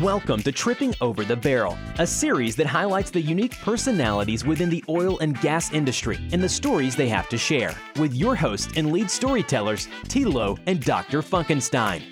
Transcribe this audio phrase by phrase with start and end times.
[0.00, 4.82] Welcome to Tripping Over the Barrel, a series that highlights the unique personalities within the
[4.88, 8.92] oil and gas industry and the stories they have to share, with your hosts and
[8.92, 11.20] lead storytellers, Tilo and Dr.
[11.20, 12.02] Funkenstein.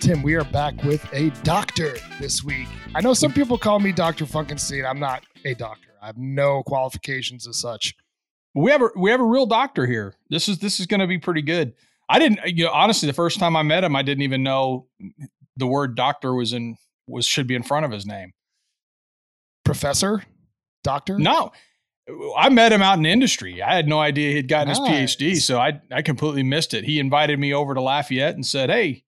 [0.00, 2.68] Tim, we are back with a doctor this week.
[2.94, 4.24] I know some people call me Dr.
[4.24, 4.88] Funkenstein.
[4.88, 5.90] I'm not a doctor.
[6.00, 7.94] I have no qualifications as such.
[8.54, 10.14] We have a we have a real doctor here.
[10.30, 11.74] This is this is going to be pretty good.
[12.08, 14.86] I didn't you know honestly the first time I met him I didn't even know
[15.56, 18.32] the word doctor was in was should be in front of his name.
[19.64, 20.24] Professor?
[20.82, 21.18] Doctor?
[21.18, 21.52] No.
[22.36, 23.62] I met him out in industry.
[23.62, 25.14] I had no idea he'd gotten nice.
[25.14, 26.84] his PhD, so I I completely missed it.
[26.84, 29.04] He invited me over to Lafayette and said, "Hey,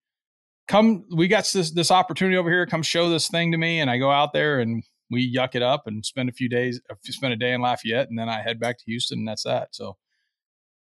[0.68, 2.66] come we got this this opportunity over here.
[2.66, 5.62] Come show this thing to me." And I go out there and we yuck it
[5.62, 8.60] up and spend a few days, spend a day in Lafayette, and then I head
[8.60, 9.74] back to Houston, and that's that.
[9.74, 9.96] So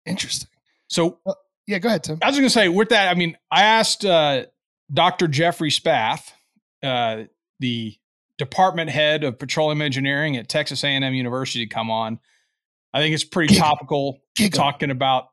[0.04, 0.50] interesting.
[0.88, 2.18] So well, yeah, go ahead, Tim.
[2.22, 3.08] I was going to say with that.
[3.08, 4.44] I mean, I asked uh,
[4.92, 5.28] Dr.
[5.28, 6.32] Jeffrey Spath,
[6.82, 7.24] uh,
[7.60, 7.96] the
[8.38, 12.18] department head of petroleum engineering at Texas A&M University, to come on.
[12.92, 15.28] I think it's pretty Gig topical Gig talking about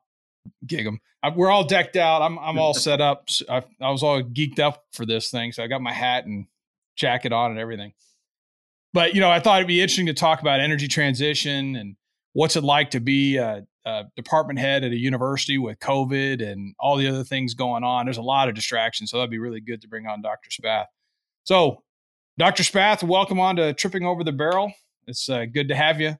[0.66, 1.00] gig them.
[1.36, 2.22] we're all decked out.
[2.22, 3.28] I'm I'm all set up.
[3.48, 6.46] I, I was all geeked up for this thing, so I got my hat and
[6.96, 7.92] jacket on and everything.
[8.92, 11.96] But you know, I thought it'd be interesting to talk about energy transition and
[12.32, 16.74] what's it like to be a, a, department head at a university with COVID and
[16.78, 18.06] all the other things going on.
[18.06, 20.50] There's a lot of distractions, so that'd be really good to bring on Dr.
[20.50, 20.86] Spath.
[21.44, 21.82] So,
[22.38, 22.62] Dr.
[22.62, 24.72] Spath, welcome on to Tripping Over the Barrel.
[25.06, 26.16] It's uh, good to have you.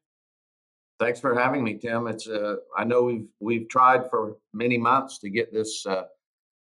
[0.98, 2.06] Thanks for having me, Tim.
[2.08, 6.04] It's uh, I know we've we've tried for many months to get this uh,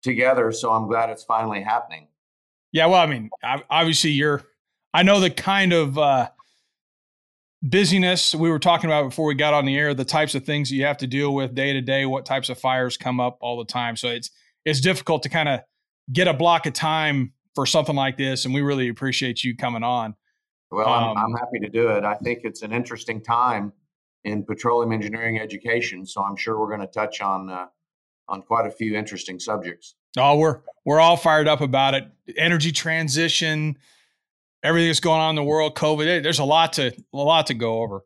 [0.02, 2.06] together, so I'm glad it's finally happening.
[2.70, 3.30] Yeah, well, I mean,
[3.68, 4.44] obviously you're.
[4.94, 6.28] I know the kind of uh,
[7.62, 10.70] busyness we were talking about before we got on the air, the types of things
[10.70, 13.58] you have to deal with day to day, what types of fires come up all
[13.58, 13.96] the time.
[13.96, 14.30] So it's
[14.64, 15.60] it's difficult to kind of
[16.12, 19.82] get a block of time for something like this, and we really appreciate you coming
[19.82, 20.14] on.
[20.70, 22.04] Well, um, I'm, I'm happy to do it.
[22.04, 23.72] I think it's an interesting time
[24.24, 27.66] in petroleum engineering education, so I'm sure we're going to touch on uh,
[28.28, 29.94] on quite a few interesting subjects.
[30.16, 32.04] Oh, we're we're all fired up about it.
[32.36, 33.76] Energy transition,
[34.62, 36.22] everything that's going on in the world, COVID.
[36.22, 38.02] There's a lot to a lot to go over.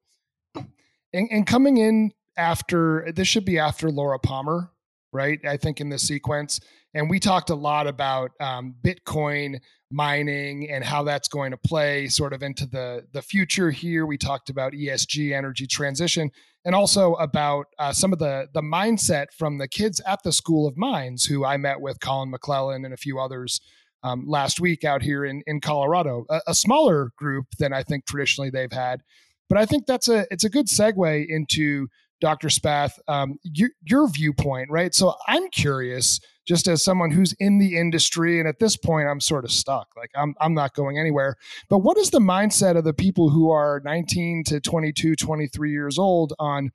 [1.12, 4.70] And, and coming in after this should be after Laura Palmer,
[5.12, 5.38] right?
[5.46, 6.60] I think in this sequence,
[6.92, 9.60] and we talked a lot about um, Bitcoin
[9.90, 14.06] mining and how that's going to play sort of into the the future here.
[14.06, 16.30] We talked about ESG, energy transition,
[16.64, 20.66] and also about uh, some of the the mindset from the kids at the School
[20.66, 23.60] of Mines, who I met with Colin McClellan and a few others
[24.04, 26.26] um, last week out here in in Colorado.
[26.30, 29.02] A, a, smaller group than I think traditionally they've had,
[29.48, 31.88] but I think that's a it's a good segue into
[32.20, 32.48] Dr.
[32.48, 34.94] Spath, um, your, your viewpoint, right?
[34.94, 39.20] So I'm curious, just as someone who's in the industry, and at this point I'm
[39.20, 39.88] sort of stuck.
[39.96, 41.36] Like I'm I'm not going anywhere.
[41.68, 45.98] But what is the mindset of the people who are 19 to 22, 23 years
[45.98, 46.70] old on?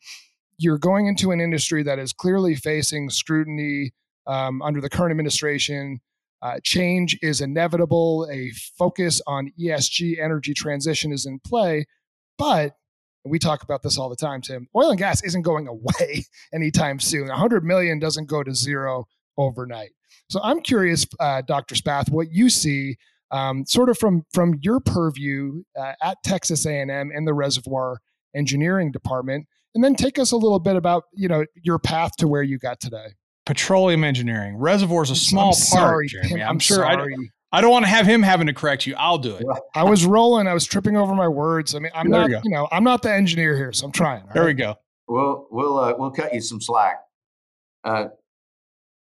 [0.62, 3.94] You're going into an industry that is clearly facing scrutiny
[4.28, 6.02] um, under the current administration
[6.42, 8.28] uh, change is inevitable.
[8.32, 11.86] A focus on ESG energy transition is in play.
[12.38, 12.74] But
[13.26, 14.68] we talk about this all the time, Tim.
[14.76, 17.28] Oil and gas isn't going away anytime soon.
[17.28, 19.06] 100 million doesn't go to zero
[19.38, 19.92] overnight.
[20.30, 21.76] So I'm curious, uh, Dr.
[21.76, 22.98] Spath, what you see
[23.32, 28.00] um, sort of from from your purview uh, at Texas A&M and the Reservoir
[28.36, 29.46] Engineering Department,
[29.76, 32.58] and then take us a little bit about you know your path to where you
[32.58, 33.10] got today
[33.50, 34.56] petroleum engineering.
[34.58, 35.56] Reservoir's is a small I'm part.
[35.56, 36.44] Sorry, Jeremy.
[36.44, 36.78] I'm, I'm sure.
[36.78, 37.16] Sorry.
[37.52, 38.94] I, I don't want to have him having to correct you.
[38.96, 39.46] I'll do it.
[39.74, 40.46] I was rolling.
[40.46, 41.74] I was tripping over my words.
[41.74, 42.30] I mean, I'm there not.
[42.30, 44.24] You, you, know, I'm not the engineer here, so I'm trying.
[44.36, 44.50] There right?
[44.50, 44.76] we go.
[45.08, 47.02] We'll we'll uh, we'll cut you some slack.
[47.84, 48.10] Uh,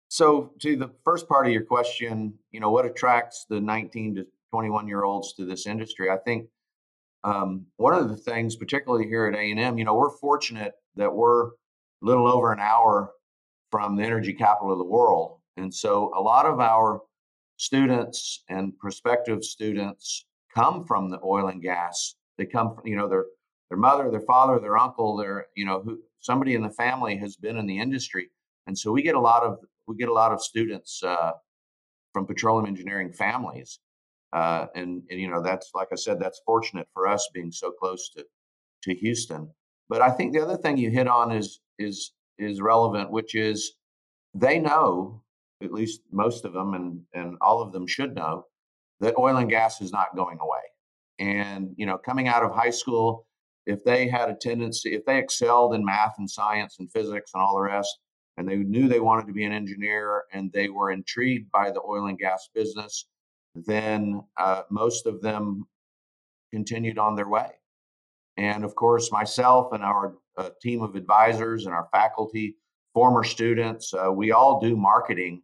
[0.07, 4.27] so to the first part of your question, you know, what attracts the 19 to
[4.53, 6.09] 21 year olds to this industry?
[6.09, 6.47] I think
[7.25, 11.47] um, one of the things, particularly here at A&M, you know, we're fortunate that we're
[11.47, 11.51] a
[12.03, 13.11] little over an hour
[13.71, 15.39] from the energy capital of the world.
[15.57, 17.03] And so a lot of our
[17.57, 22.17] students and prospective students come from the oil and gas.
[22.39, 23.27] They come from, you know, their
[23.69, 27.37] their mother, their father, their uncle, their, you know, who somebody in the family has
[27.37, 28.31] been in the industry.
[28.67, 31.33] And so we get a lot of we get a lot of students uh,
[32.13, 33.81] from petroleum engineering families.
[34.33, 37.71] Uh, and, and you know that's like I said, that's fortunate for us being so
[37.71, 38.25] close to
[38.83, 39.51] to Houston.
[39.89, 43.75] But I think the other thing you hit on is is is relevant, which is
[44.35, 45.23] they know,
[45.63, 48.45] at least most of them, and and all of them should know
[49.01, 50.61] that oil and gas is not going away.
[51.19, 53.27] And you know, coming out of high school,
[53.67, 57.43] if they had a tendency, if they excelled in math and science and physics and
[57.43, 57.99] all the rest,
[58.37, 61.81] and they knew they wanted to be an engineer and they were intrigued by the
[61.83, 63.07] oil and gas business,
[63.55, 65.67] then uh, most of them
[66.53, 67.51] continued on their way.
[68.37, 72.57] And of course, myself and our uh, team of advisors and our faculty,
[72.93, 75.43] former students, uh, we all do marketing,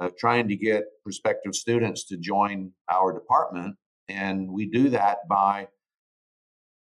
[0.00, 3.76] uh, trying to get prospective students to join our department.
[4.08, 5.68] And we do that by,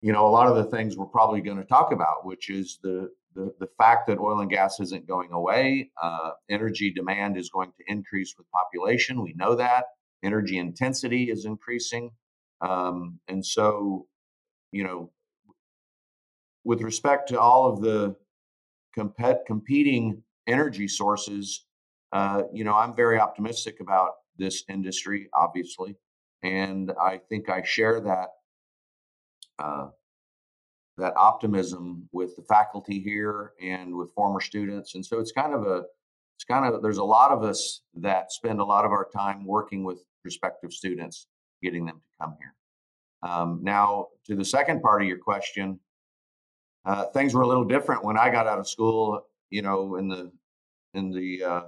[0.02, 2.80] you know, a lot of the things we're probably going to talk about, which is
[2.84, 5.92] the the, the fact that oil and gas isn't going away.
[6.02, 9.22] Uh, energy demand is going to increase with population.
[9.22, 9.86] We know that.
[10.24, 12.12] Energy intensity is increasing.
[12.62, 14.08] Um, and so,
[14.72, 15.12] you know,
[16.70, 18.16] with respect to all of the
[18.96, 21.66] compet- competing energy sources,
[22.14, 25.96] uh, you know, I'm very optimistic about this industry, obviously.
[26.44, 28.30] And I think I share that
[29.58, 29.88] uh,
[30.98, 34.94] that optimism with the faculty here and with former students.
[34.94, 35.86] And so it's kind of a,
[36.38, 39.44] it's kind of, there's a lot of us that spend a lot of our time
[39.44, 41.26] working with prospective students,
[41.64, 42.54] getting them to come here.
[43.24, 45.80] Um, now, to the second part of your question,
[46.86, 49.26] uh, things were a little different when I got out of school.
[49.50, 50.32] You know, in the
[50.94, 51.62] in the uh,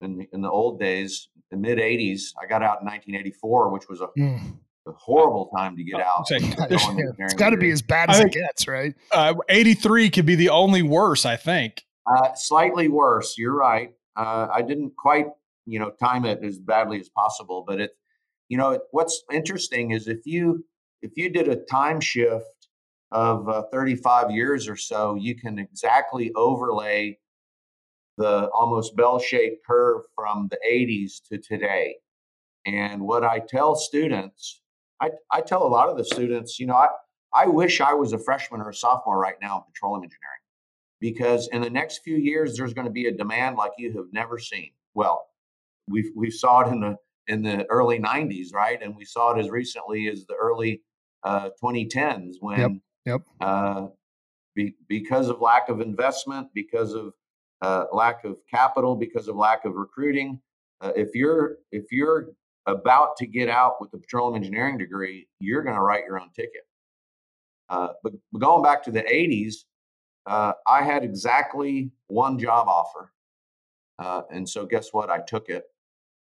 [0.00, 3.88] in the, in the old days, the mid '80s, I got out in 1984, which
[3.88, 6.26] was a mm a horrible time to get out.
[6.30, 8.94] it's got to be as bad as it gets, right?
[9.12, 11.84] Uh, 83 could be the only worse, I think.
[12.06, 13.38] Uh, slightly worse.
[13.38, 13.94] You're right.
[14.16, 15.26] Uh, I didn't quite,
[15.66, 17.92] you know, time it as badly as possible, but it,
[18.48, 20.64] you know, what's interesting is if you
[21.00, 22.46] if you did a time shift
[23.12, 27.18] of uh, 35 years or so, you can exactly overlay
[28.18, 31.96] the almost bell-shaped curve from the 80s to today.
[32.66, 34.62] And what I tell students
[35.02, 36.86] I, I tell a lot of the students, you know, I,
[37.34, 40.42] I wish I was a freshman or a sophomore right now in petroleum engineering
[41.00, 44.06] because in the next few years there's going to be a demand like you have
[44.12, 44.70] never seen.
[44.94, 45.26] Well,
[45.88, 48.80] we we saw it in the in the early 90s, right?
[48.80, 50.82] And we saw it as recently as the early
[51.24, 52.70] uh, 2010s when yep,
[53.04, 53.22] yep.
[53.40, 53.88] Uh,
[54.54, 57.12] be, because of lack of investment, because of
[57.62, 60.40] uh, lack of capital, because of lack of recruiting,
[60.80, 62.30] uh, if you're if you're
[62.66, 66.30] about to get out with a petroleum engineering degree, you're going to write your own
[66.34, 66.62] ticket.
[67.68, 69.54] Uh, but, going back to the 80s,
[70.26, 73.12] uh, I had exactly one job offer.
[73.98, 75.10] Uh, and so, guess what?
[75.10, 75.64] I took it.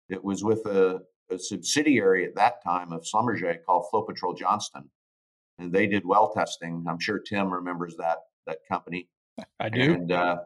[0.09, 1.01] It was with a,
[1.31, 4.89] a subsidiary at that time of Schlumberger called Flopetrol Johnston.
[5.61, 6.85] And they did well testing.
[6.89, 9.09] I'm sure Tim remembers that that company.
[9.61, 9.95] I do.
[9.95, 10.39] And uh,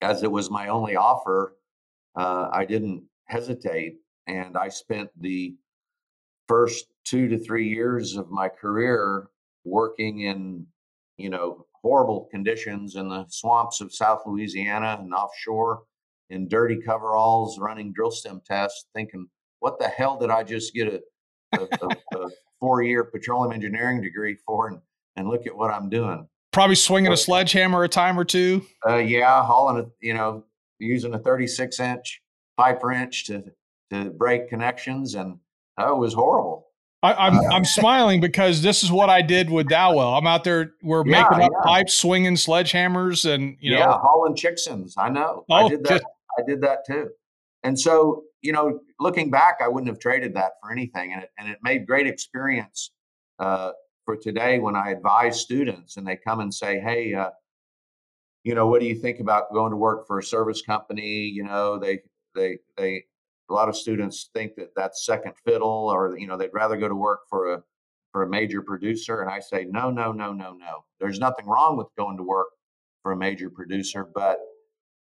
[0.00, 1.56] as it was my only offer,
[2.16, 3.96] uh, I didn't hesitate
[4.26, 5.54] and I spent the
[6.46, 9.28] first two to three years of my career
[9.64, 10.66] working in,
[11.16, 15.82] you know, horrible conditions in the swamps of South Louisiana and offshore
[16.30, 19.26] in dirty coveralls, running drill stem tests, thinking,
[19.60, 21.02] what the hell did I just get a,
[21.58, 22.28] a, a, a
[22.64, 24.68] four year petroleum engineering degree for?
[24.68, 24.80] And,
[25.16, 26.26] and look at what I'm doing.
[26.52, 28.64] Probably swinging a sledgehammer a time or two.
[28.86, 30.44] Uh, yeah, hauling a, you know,
[30.78, 32.22] using a 36 inch
[32.56, 33.44] pipe wrench to
[33.90, 35.38] to break connections, and
[35.78, 36.68] oh, it was horrible.
[37.02, 40.14] I, am I'm, uh, I'm smiling because this is what I did with Dowell.
[40.14, 40.72] I'm out there.
[40.82, 41.62] We're yeah, making up yeah.
[41.62, 44.94] pipes, swinging sledgehammers, and you know, yeah, hauling chiksans.
[44.96, 45.44] I know.
[45.50, 45.88] Oh, I did that.
[45.90, 46.04] Just,
[46.38, 47.10] I did that too.
[47.62, 51.30] And so, you know, looking back, I wouldn't have traded that for anything, and it
[51.38, 52.92] and it made great experience
[53.38, 53.72] uh,
[54.04, 57.30] for today when I advise students and they come and say, "Hey, uh,
[58.44, 61.44] you know, what do you think about going to work for a service company?" You
[61.44, 62.02] know, they
[62.34, 63.04] they they
[63.48, 66.88] a lot of students think that that's second fiddle or you know they'd rather go
[66.88, 67.62] to work for a
[68.12, 71.76] for a major producer and i say no no no no no there's nothing wrong
[71.76, 72.46] with going to work
[73.02, 74.38] for a major producer but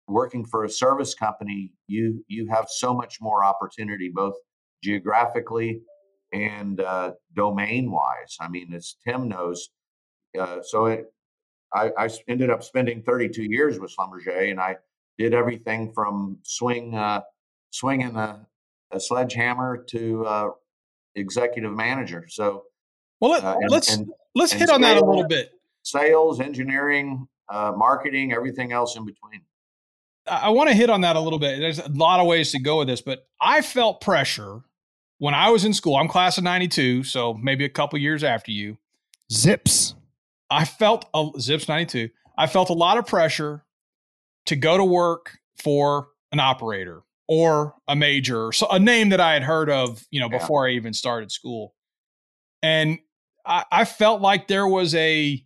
[0.07, 4.35] working for a service company you you have so much more opportunity both
[4.83, 5.81] geographically
[6.33, 9.69] and uh, domain wise i mean as tim knows
[10.39, 11.11] uh, so it
[11.73, 14.77] I, I, ended up spending 32 years with Schlumberger, and I
[15.17, 17.21] did everything from swing uh,
[17.71, 18.45] swinging a,
[18.91, 20.49] a sledgehammer to uh,
[21.15, 22.25] executive manager.
[22.29, 22.63] So,
[23.19, 25.51] well, let, uh, let's and, let's and hit on that a little bit.
[25.83, 29.41] Sales, engineering, uh, marketing, everything else in between.
[30.27, 31.59] I want to hit on that a little bit.
[31.59, 34.61] There's a lot of ways to go with this, but I felt pressure
[35.19, 35.95] when I was in school.
[35.95, 38.77] I'm class of 92, so maybe a couple years after you.
[39.31, 39.95] Zips.
[40.49, 42.09] I felt a, Zips 92.
[42.37, 43.63] I felt a lot of pressure
[44.47, 49.33] to go to work for an operator or a major, so a name that I
[49.33, 50.37] had heard of, you know, yeah.
[50.37, 51.73] before I even started school.
[52.61, 52.99] And
[53.45, 55.43] I, I, felt like there was a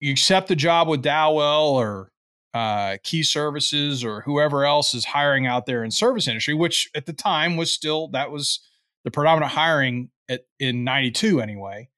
[0.00, 2.10] you accept the job with Dowell or
[2.58, 7.06] uh, key services or whoever else is hiring out there in service industry, which at
[7.06, 8.58] the time was still that was
[9.04, 11.88] the predominant hiring at, in 92 anyway.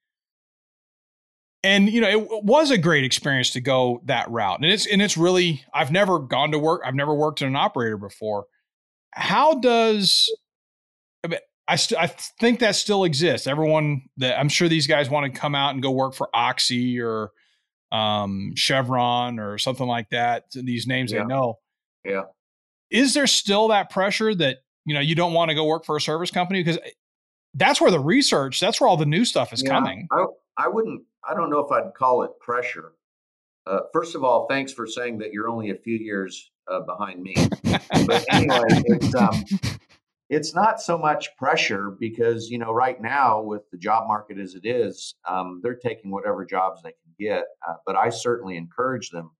[1.63, 4.59] And you know, it was a great experience to go that route.
[4.61, 7.55] And it's and it's really I've never gone to work, I've never worked in an
[7.55, 8.45] operator before.
[9.13, 10.29] How does
[11.23, 13.47] I, mean, I, st- I think that still exists.
[13.47, 16.99] Everyone that I'm sure these guys want to come out and go work for Oxy
[16.99, 17.31] or
[17.91, 20.45] um, Chevron or something like that.
[20.53, 21.19] These names Yeah.
[21.19, 21.59] they know.
[22.05, 22.23] Yeah.
[22.89, 25.95] Is there still that pressure that you know you don't want to go work for
[25.95, 26.79] a service company because
[27.53, 30.07] that's where the research, that's where all the new stuff is Yeah, coming.
[30.11, 30.25] I,
[30.57, 32.93] I wouldn't, I don't know if I'd call it pressure.
[33.67, 37.21] Uh, first of all, thanks for saying that you're only a few years uh, behind
[37.21, 37.35] me.
[38.05, 39.43] But anyway, it's, um,
[40.29, 44.55] it's not so much pressure because, you know, right now with the job market as
[44.55, 47.45] it is, um, they're taking whatever jobs they can get.
[47.67, 49.31] Uh, but I certainly encourage them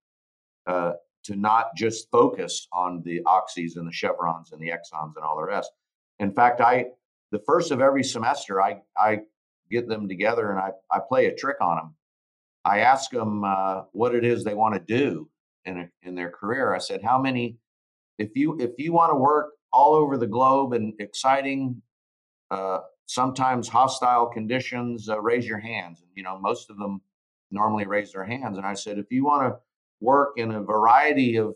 [0.68, 5.26] uh, to not just focus on the Oxys and the Chevrons and the Exxons and
[5.26, 5.72] all the rest.
[6.20, 6.86] In fact, I,
[7.32, 9.22] the first of every semester, I, I
[9.70, 11.96] get them together and I, I play a trick on them.
[12.64, 15.30] I ask them uh, what it is they want to do
[15.66, 16.76] in a, in their career.
[16.76, 17.58] I said, "How many?
[18.20, 21.82] If you if you want to work all over the globe in exciting,
[22.52, 27.02] uh, sometimes hostile conditions, uh, raise your hands." And you know, most of them
[27.51, 28.58] normally raise their hands.
[28.58, 29.60] And I said, if you want to
[30.00, 31.53] work in a variety of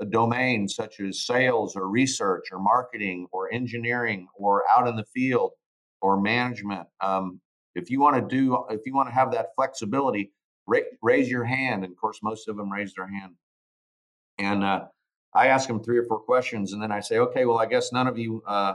[0.00, 5.04] uh, domains such as sales or research or marketing or engineering or out in the
[5.04, 5.52] field
[6.02, 7.40] or management, um,
[7.76, 10.32] if you want to do if you want to have that flexibility
[10.66, 13.34] ra- raise your hand and of course most of them raise their hand
[14.38, 14.84] and uh,
[15.34, 17.92] i ask them three or four questions and then i say okay well i guess
[17.92, 18.72] none of you uh,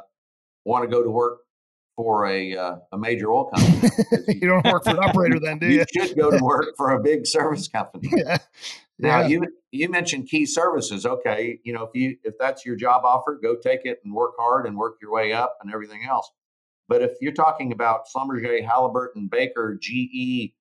[0.64, 1.40] want to go to work
[1.96, 3.90] for a, uh, a major oil company
[4.42, 6.08] you don't work for an operator then, do you you?
[6.08, 8.38] should go to work for a big service company yeah.
[9.00, 9.28] now Yeah.
[9.28, 11.06] you you mentioned key services.
[11.06, 14.34] Okay, you know if you if that's your job offer, go take it and work
[14.38, 16.30] hard and work your way up and everything else.
[16.90, 20.54] But if you're talking about Schlumberger, Halliburton, Baker, GE,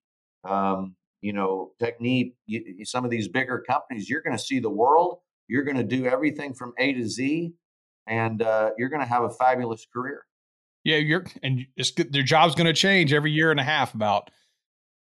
[0.44, 4.58] um, you know Technip, you, you- some of these bigger companies, you're going to see
[4.60, 5.18] the world.
[5.48, 7.52] You're going to do everything from A to Z,
[8.06, 10.24] and uh, you're going to have a fabulous career.
[10.84, 12.12] Yeah, you're and it's good.
[12.12, 13.94] Their job's going to change every year and a half.
[13.94, 14.30] About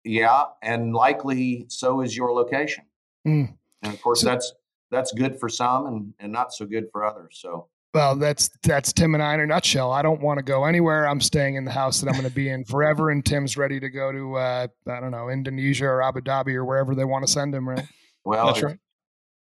[0.03, 2.85] Yeah, and likely so is your location.
[3.27, 3.55] Mm.
[3.83, 4.53] And of course, So- that's
[4.91, 7.39] that's good for some and and not so good for others.
[7.41, 7.67] So.
[7.91, 9.91] Well, that's that's Tim and I in a nutshell.
[9.91, 11.07] I don't want to go anywhere.
[11.07, 13.79] I'm staying in the house that I'm going to be in forever, and Tim's ready
[13.79, 17.25] to go to uh, I don't know Indonesia or Abu Dhabi or wherever they want
[17.25, 17.67] to send him.
[17.67, 17.83] Right?
[18.25, 18.77] Well, That's right.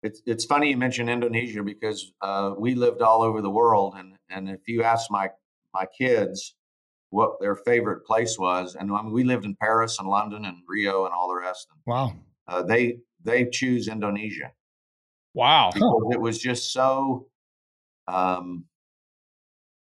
[0.01, 4.13] it's it's funny you mentioned Indonesia because uh, we lived all over the world, and
[4.29, 5.29] and if you ask my
[5.79, 6.55] my kids
[7.09, 10.57] what their favorite place was, and I mean, we lived in Paris and London and
[10.67, 12.07] Rio and all the rest, and Wow.
[12.51, 12.83] uh, they
[13.23, 14.51] they choose Indonesia
[15.33, 17.27] wow, because it was just so.
[18.07, 18.65] Um,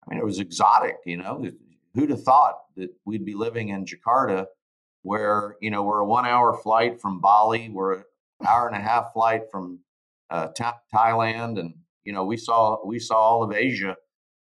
[0.06, 0.98] I mean, it was exotic.
[1.06, 1.34] You know,
[1.94, 4.48] who'd have thought that we'd be living in Jakarta,
[5.04, 8.04] where you know we're a one-hour flight from Bali, we're an
[8.48, 9.80] hour and a half flight from
[10.30, 13.96] uh, Tha- Thailand, and you know we saw we saw all of Asia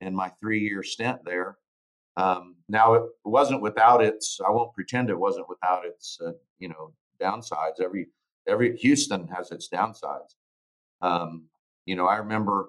[0.02, 1.56] in my three-year stint there.
[2.16, 4.38] Um, now it wasn't without its.
[4.46, 6.18] I won't pretend it wasn't without its.
[6.24, 7.80] Uh, you know downsides.
[7.82, 8.08] Every
[8.48, 10.34] every Houston has its downsides.
[11.00, 11.46] Um,
[11.86, 12.68] you know, I remember,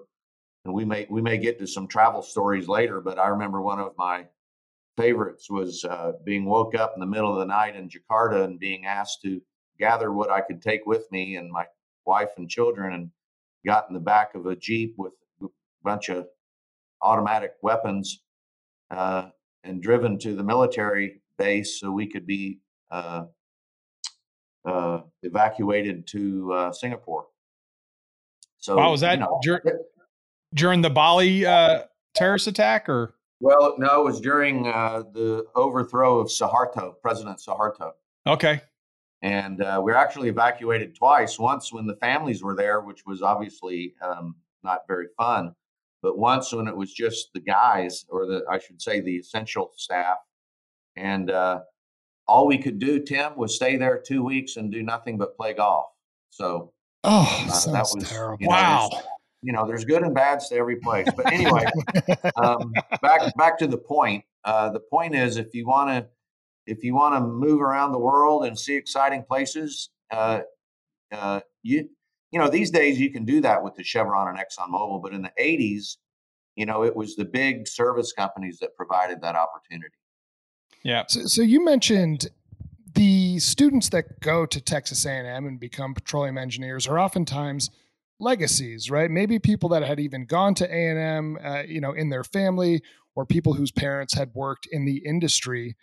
[0.64, 3.80] and we may we may get to some travel stories later, but I remember one
[3.80, 4.26] of my
[4.96, 8.60] favorites was uh, being woke up in the middle of the night in Jakarta and
[8.60, 9.40] being asked to
[9.78, 11.66] gather what I could take with me and my
[12.06, 13.10] wife and children, and
[13.66, 15.46] got in the back of a jeep with a
[15.82, 16.26] bunch of
[17.04, 18.22] automatic weapons
[18.90, 19.28] uh,
[19.62, 23.24] and driven to the military base so we could be uh,
[24.64, 27.26] uh, evacuated to uh, Singapore.
[28.58, 28.90] So, wow.
[28.90, 29.80] Was that you know, dur-
[30.54, 31.82] during the Bali uh,
[32.14, 33.14] terrorist attack or?
[33.40, 37.92] well, no, it was during uh, the overthrow of Suharto, President Suharto.
[38.26, 38.62] Okay,
[39.20, 41.38] And uh, we were actually evacuated twice.
[41.38, 45.54] Once when the families were there, which was obviously um, not very fun,
[46.04, 49.72] but once when it was just the guys, or the I should say the essential
[49.76, 50.18] staff,
[50.94, 51.60] and uh,
[52.28, 55.54] all we could do, Tim, was stay there two weeks and do nothing but play
[55.54, 55.86] golf.
[56.30, 58.38] So Oh, uh, that was terrible.
[58.40, 58.90] You know, wow.
[59.42, 61.06] you know, there's good and bads to every place.
[61.14, 61.66] But anyway,
[62.42, 64.24] um, back back to the point.
[64.44, 66.08] Uh, the point is, if you want to,
[66.66, 70.40] if you want to move around the world and see exciting places, uh,
[71.12, 71.90] uh, you
[72.34, 75.00] you know these days you can do that with the Chevron and Exxon Mobil.
[75.00, 75.98] But in the '80s,
[76.56, 79.94] you know, it was the big service companies that provided that opportunity.
[80.82, 81.04] Yeah.
[81.06, 82.26] So, so you mentioned
[82.92, 87.70] the students that go to Texas A&M and become petroleum engineers are oftentimes
[88.18, 89.12] legacies, right?
[89.12, 92.24] Maybe people that had even gone to A and M, uh, you know, in their
[92.24, 92.82] family,
[93.14, 95.76] or people whose parents had worked in the industry.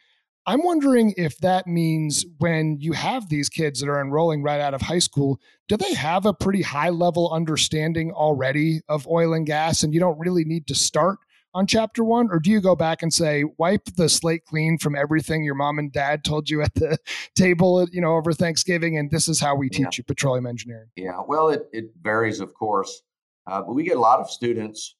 [0.48, 4.74] I'm wondering if that means when you have these kids that are enrolling right out
[4.74, 9.46] of high school, do they have a pretty high level understanding already of oil and
[9.46, 11.20] gas, and you don't really need to start
[11.54, 14.96] on chapter one, or do you go back and say wipe the slate clean from
[14.96, 16.98] everything your mom and dad told you at the
[17.36, 19.90] table, you know, over Thanksgiving, and this is how we teach yeah.
[19.98, 20.88] you petroleum engineering?
[20.96, 23.02] Yeah, well, it it varies, of course,
[23.48, 24.96] uh, but we get a lot of students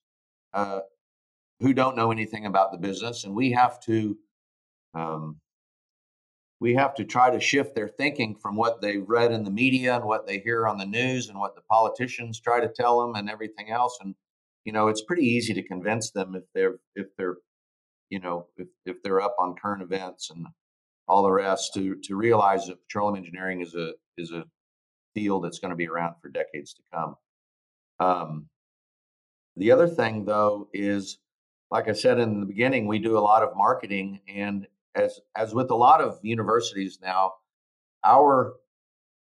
[0.54, 0.82] uh,
[1.60, 4.18] who don't know anything about the business, and we have to.
[4.94, 5.38] Um,
[6.60, 9.96] we have to try to shift their thinking from what they've read in the media
[9.96, 13.16] and what they hear on the news and what the politicians try to tell them
[13.16, 14.14] and everything else and
[14.64, 17.38] you know it's pretty easy to convince them if they're if they're
[18.12, 20.46] you know if, if they're up on current events and
[21.08, 24.46] all the rest to to realize that petroleum engineering is a is a
[25.16, 27.16] field that's going to be around for decades to come.
[28.00, 28.48] Um,
[29.58, 31.18] the other thing though is
[31.70, 35.54] like i said in the beginning we do a lot of marketing and as as
[35.54, 37.34] with a lot of universities now
[38.04, 38.54] our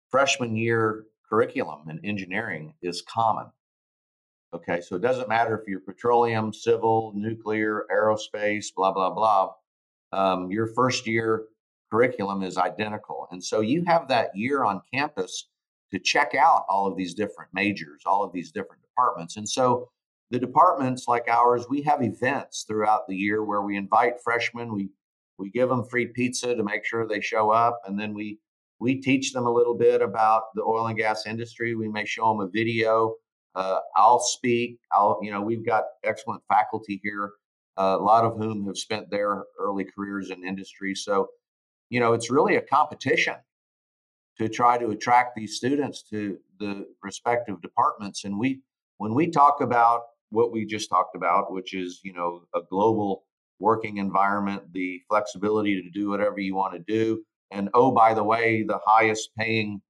[0.09, 3.47] freshman year curriculum in engineering is common
[4.55, 9.51] Okay, so it doesn't matter if you're petroleum, civil, nuclear, aerospace, blah, blah, blah.
[10.13, 11.47] Um, your first year
[11.91, 13.27] curriculum is identical.
[13.31, 15.49] And so you have that year on campus
[15.91, 19.35] to check out all of these different majors, all of these different departments.
[19.35, 19.89] And so
[20.31, 24.89] the departments like ours, we have events throughout the year where we invite freshmen, we
[25.37, 28.39] we give them free pizza to make sure they show up, and then we
[28.79, 31.75] we teach them a little bit about the oil and gas industry.
[31.75, 33.15] We may show them a video
[33.55, 34.79] uh, I'll speak.
[34.91, 37.31] I'll, you know, we've got excellent faculty here,
[37.77, 40.93] uh, a lot of whom have spent their early careers in industry.
[40.93, 41.29] So,
[41.89, 43.35] you know, it's really a competition
[44.37, 48.25] to try to attract these students to the respective departments.
[48.25, 48.61] And we,
[48.97, 50.01] when we talk about
[50.31, 53.23] what we just talked about, which is, you know, a global
[53.59, 57.23] working environment, the flexibility to do whatever you want to do.
[57.51, 59.81] And oh, by the way, the highest paying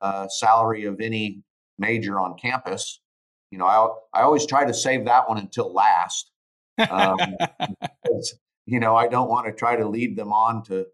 [0.00, 1.42] uh, salary of any
[1.78, 3.00] major on campus
[3.54, 6.32] you know, I I always try to save that one until last.
[6.90, 7.16] Um,
[8.02, 10.86] because, you know, I don't want to try to lead them on to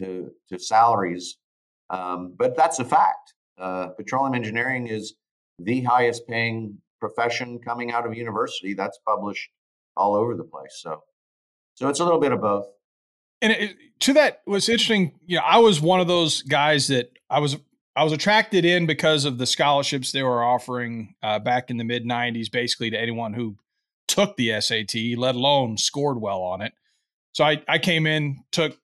[0.00, 1.38] to to salaries,
[1.88, 3.32] um, but that's a fact.
[3.56, 5.14] Uh, petroleum engineering is
[5.58, 8.74] the highest paying profession coming out of university.
[8.74, 9.48] That's published
[9.96, 10.80] all over the place.
[10.82, 11.02] So,
[11.74, 12.66] so it's a little bit of both.
[13.42, 15.12] And it, to that was interesting.
[15.26, 17.56] You know, I was one of those guys that I was
[17.96, 21.84] I was attracted in because of the scholarships they were offering uh, back in the
[21.84, 23.56] mid 90s, basically to anyone who
[24.08, 26.72] took the SAT, let alone scored well on it.
[27.32, 28.76] So I, I came in, took,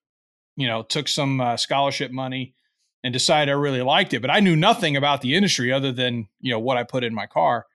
[0.57, 2.55] you know, took some uh, scholarship money
[3.03, 4.21] and decided I really liked it.
[4.21, 7.15] But I knew nothing about the industry other than, you know, what I put in
[7.15, 7.67] my car.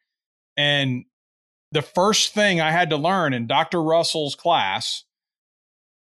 [0.56, 1.06] And
[1.76, 3.84] the first thing I had to learn in Dr.
[3.84, 5.04] Russell's class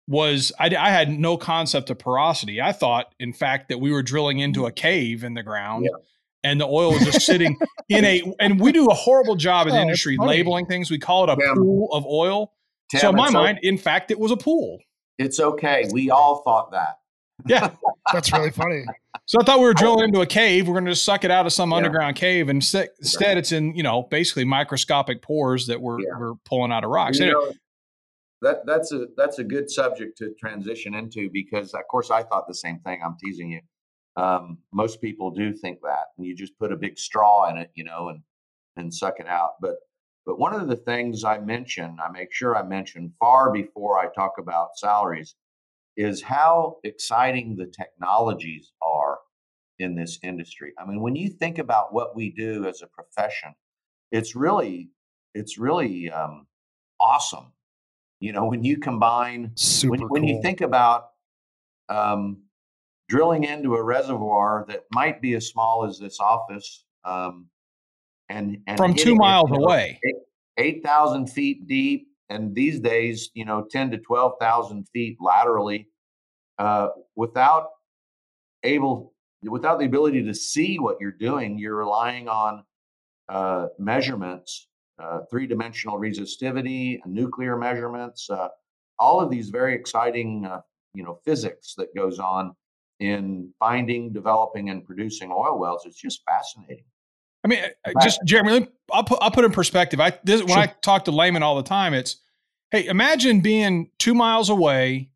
[0.07, 2.61] was I, I, had no concept of porosity.
[2.61, 5.85] I thought, in fact, that we were drilling into a cave in the ground.
[5.85, 5.97] Yeah.
[6.43, 7.57] And the oil was just sitting
[7.89, 10.91] in a, and we do a horrible job in the oh, industry labeling things.
[10.91, 12.53] We call it a Tim, pool of oil.
[12.91, 13.67] Tim, so in my mind, okay.
[13.67, 14.77] in fact, it was a pool.
[15.17, 15.87] It's okay.
[15.91, 16.99] We all thought that.
[17.47, 17.71] Yeah,
[18.13, 18.85] that's really funny.
[19.27, 20.67] So I thought we were drilling into a cave.
[20.67, 21.77] We're going to just suck it out of some yeah.
[21.77, 26.17] underground cave, and instead, it's in you know basically microscopic pores that we're yeah.
[26.17, 27.19] we're pulling out of rocks.
[27.19, 27.51] You know,
[28.41, 32.47] that that's a that's a good subject to transition into because of course I thought
[32.47, 33.01] the same thing.
[33.03, 33.61] I'm teasing you.
[34.15, 37.69] Um, most people do think that, and you just put a big straw in it,
[37.75, 38.21] you know, and
[38.77, 39.51] and suck it out.
[39.59, 39.75] But
[40.25, 44.07] but one of the things I mention, I make sure I mention far before I
[44.13, 45.35] talk about salaries,
[45.97, 49.17] is how exciting the technologies are
[49.79, 50.73] in this industry.
[50.79, 53.53] I mean, when you think about what we do as a profession,
[54.11, 54.91] it's really
[55.33, 56.47] it's really um,
[56.99, 57.51] awesome
[58.19, 60.09] you know, when you combine, when, cool.
[60.09, 61.09] when you think about
[61.87, 62.43] um,
[63.07, 67.47] drilling into a reservoir that might be as small as this office, um,
[68.29, 69.99] and, and from two miles away,
[70.57, 75.87] eight thousand feet deep, and these days, you know, ten to twelve thousand feet laterally,
[76.57, 77.69] uh, without
[78.63, 79.13] able,
[79.43, 82.63] without the ability to see what you're doing, you're relying on
[83.29, 84.67] uh, measurements
[84.99, 88.49] uh, three-dimensional resistivity, nuclear measurements, uh,
[88.99, 90.61] all of these very exciting, uh,
[90.93, 92.55] you know, physics that goes on
[92.99, 95.83] in finding, developing, and producing oil wells.
[95.85, 96.85] It's just fascinating.
[97.47, 99.99] I mean, uh, just Jeremy, I'll put I'll put in perspective.
[100.01, 100.57] I this, when sure.
[100.59, 102.17] I talk to laymen all the time, it's
[102.71, 105.09] hey, imagine being two miles away,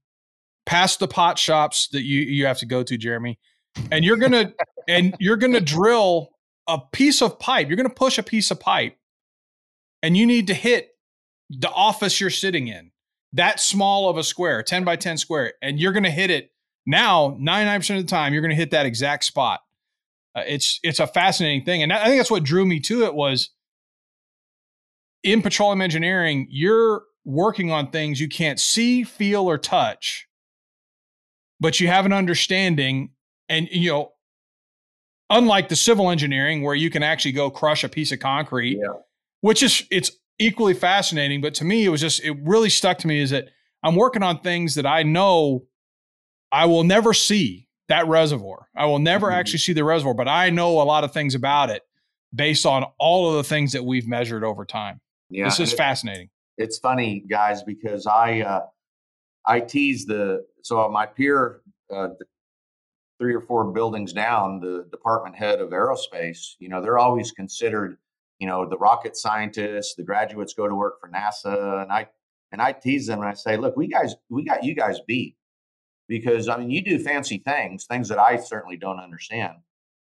[0.65, 3.37] past the pot shops that you you have to go to, Jeremy,
[3.91, 4.53] and you're gonna
[4.87, 6.31] and you're gonna drill
[6.67, 7.67] a piece of pipe.
[7.67, 8.97] You're going to push a piece of pipe,
[10.01, 10.95] and you need to hit
[11.49, 12.91] the office you're sitting in.
[13.33, 16.51] That small of a square, 10 by 10 square, and you're going to hit it
[16.85, 19.61] now 99% of the time you're going to hit that exact spot
[20.35, 23.13] uh, it's it's a fascinating thing and i think that's what drew me to it
[23.13, 23.49] was
[25.23, 30.27] in petroleum engineering you're working on things you can't see feel or touch
[31.59, 33.11] but you have an understanding
[33.49, 34.11] and you know
[35.29, 38.93] unlike the civil engineering where you can actually go crush a piece of concrete yeah.
[39.41, 43.07] which is it's equally fascinating but to me it was just it really stuck to
[43.07, 43.49] me is that
[43.83, 45.63] i'm working on things that i know
[46.51, 48.67] I will never see that reservoir.
[48.75, 49.39] I will never mm-hmm.
[49.39, 51.83] actually see the reservoir, but I know a lot of things about it
[52.33, 55.01] based on all of the things that we've measured over time.
[55.29, 56.29] Yeah, this is it, fascinating.
[56.57, 58.65] It's funny, guys, because I uh,
[59.45, 61.61] I tease the so my peer
[61.93, 62.09] uh,
[63.19, 66.55] three or four buildings down, the department head of aerospace.
[66.59, 67.97] You know, they're always considered.
[68.39, 72.07] You know, the rocket scientists, the graduates go to work for NASA, and I
[72.51, 75.35] and I tease them and I say, look, we guys, we got you guys beat
[76.11, 79.59] because I mean, you do fancy things, things that I certainly don't understand,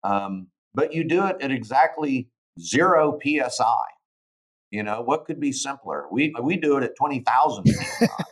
[0.05, 2.29] um, but you do it at exactly
[2.61, 3.75] zero psi.
[4.71, 6.07] You know what could be simpler?
[6.13, 7.67] We we do it at twenty thousand,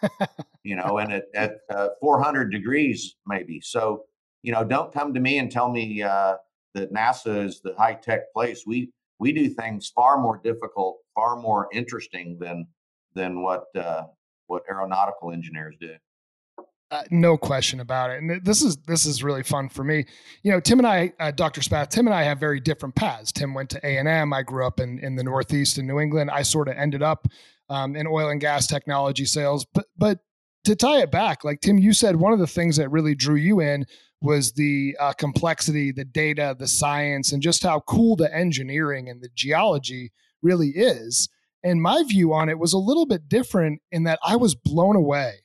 [0.62, 3.61] you know, and at at uh, four hundred degrees maybe.
[3.61, 4.05] So
[4.44, 6.37] you know, don't come to me and tell me uh,
[6.74, 8.62] that NASA is the high tech place.
[8.64, 12.68] We we do things far more difficult, far more interesting than
[13.16, 14.05] than what uh,
[14.46, 15.94] what aeronautical engineers do.
[16.90, 18.22] Uh, no question about it.
[18.22, 20.07] And this is this is really fun for me.
[20.44, 21.61] You know, Tim and I, uh, Dr.
[21.61, 23.33] Spath, Tim and I have very different paths.
[23.33, 24.33] Tim went to A and M.
[24.33, 26.31] I grew up in in the Northeast in New England.
[26.31, 27.27] I sort of ended up
[27.68, 29.66] um, in oil and gas technology sales.
[29.75, 30.20] But but
[30.64, 33.37] to tie it back, like Tim, you said one of the things that really drew
[33.37, 33.85] you in
[34.20, 39.20] was the uh, complexity, the data, the science, and just how cool the engineering and
[39.20, 41.29] the geology really is.
[41.64, 44.94] And my view on it was a little bit different in that I was blown
[44.94, 45.40] away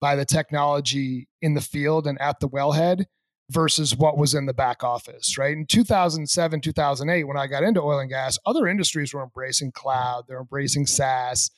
[0.00, 3.04] by the technology in the field and at the wellhead
[3.50, 5.56] versus what was in the back office, right?
[5.56, 10.24] In 2007, 2008, when I got into oil and gas, other industries were embracing cloud,
[10.28, 11.50] they're embracing SaaS,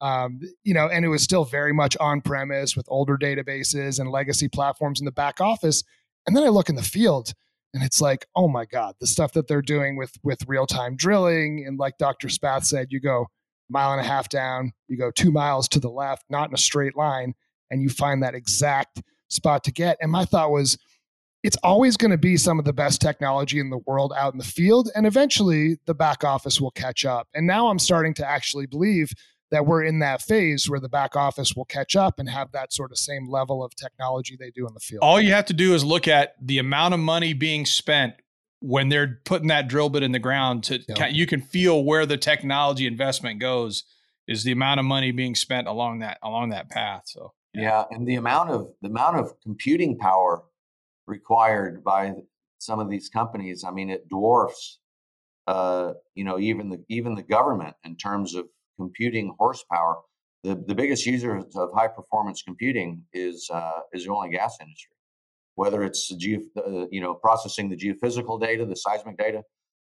[0.00, 4.10] um, you know, and it was still very much on premise with older databases and
[4.10, 5.82] legacy platforms in the back office.
[6.26, 7.32] And then I look in the field
[7.74, 10.96] and it's like, oh my God, the stuff that they're doing with with real time
[10.96, 11.64] drilling.
[11.66, 12.28] And like Dr.
[12.28, 13.26] Spath said, you go
[13.68, 16.58] mile and a half down, you go two miles to the left, not in a
[16.58, 17.34] straight line
[17.70, 19.96] and you find that exact spot to get.
[20.00, 20.78] And my thought was,
[21.42, 24.38] it's always going to be some of the best technology in the world out in
[24.38, 24.90] the field.
[24.94, 27.28] And eventually the back office will catch up.
[27.34, 29.12] And now I'm starting to actually believe
[29.50, 32.72] that we're in that phase where the back office will catch up and have that
[32.72, 35.00] sort of same level of technology they do in the field.
[35.02, 38.14] All you have to do is look at the amount of money being spent
[38.60, 41.08] when they're putting that drill bit in the ground to yeah.
[41.08, 43.84] you can feel where the technology investment goes
[44.28, 47.02] is the amount of money being spent along that along that path.
[47.06, 47.62] So yeah.
[47.62, 50.42] yeah, and the amount of the amount of computing power
[51.06, 52.14] required by
[52.58, 54.78] some of these companies, I mean, it dwarfs,
[55.46, 58.46] uh, you know, even the even the government in terms of
[58.78, 59.98] computing horsepower.
[60.44, 64.56] The the biggest user of high performance computing is uh, is the oil and gas
[64.60, 64.94] industry,
[65.54, 69.42] whether it's geo, uh, you know processing the geophysical data, the seismic data,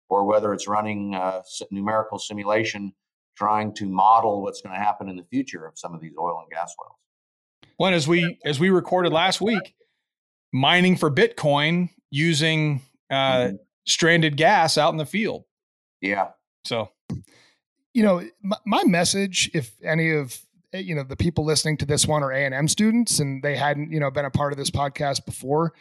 [0.10, 2.94] or whether it's running uh, numerical simulation,
[3.36, 6.40] trying to model what's going to happen in the future of some of these oil
[6.40, 6.98] and gas wells.
[7.78, 9.76] One as we as we recorded last week,
[10.52, 13.56] mining for Bitcoin using uh, mm-hmm.
[13.86, 15.46] stranded gas out in the field.
[16.02, 16.30] Yeah.
[16.66, 16.90] So,
[17.94, 20.38] you know, my, my message, if any of
[20.74, 23.42] eh, you know the people listening to this one are A and M students and
[23.42, 25.74] they hadn't you know been a part of this podcast before,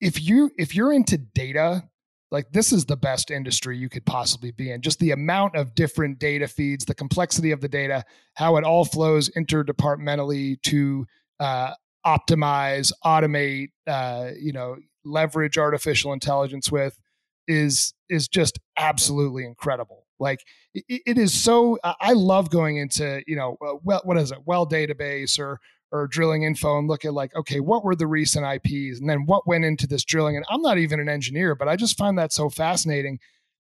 [0.00, 1.88] if you if you're into data
[2.30, 4.82] like this is the best industry you could possibly be in.
[4.82, 8.84] Just the amount of different data feeds the complexity of the data how it all
[8.84, 11.06] flows interdepartmentally to
[11.40, 11.72] uh,
[12.06, 16.98] optimize automate uh, you know leverage artificial intelligence with
[17.46, 20.06] is is just absolutely incredible.
[20.20, 20.40] Like
[20.74, 24.38] it, it is so i love going into you know well what is it?
[24.44, 25.58] Well database or
[25.90, 29.46] or Drillinginfo and look at like, okay, what were the recent IPs and then what
[29.46, 30.36] went into this drilling?
[30.36, 33.18] And I'm not even an engineer, but I just find that so fascinating.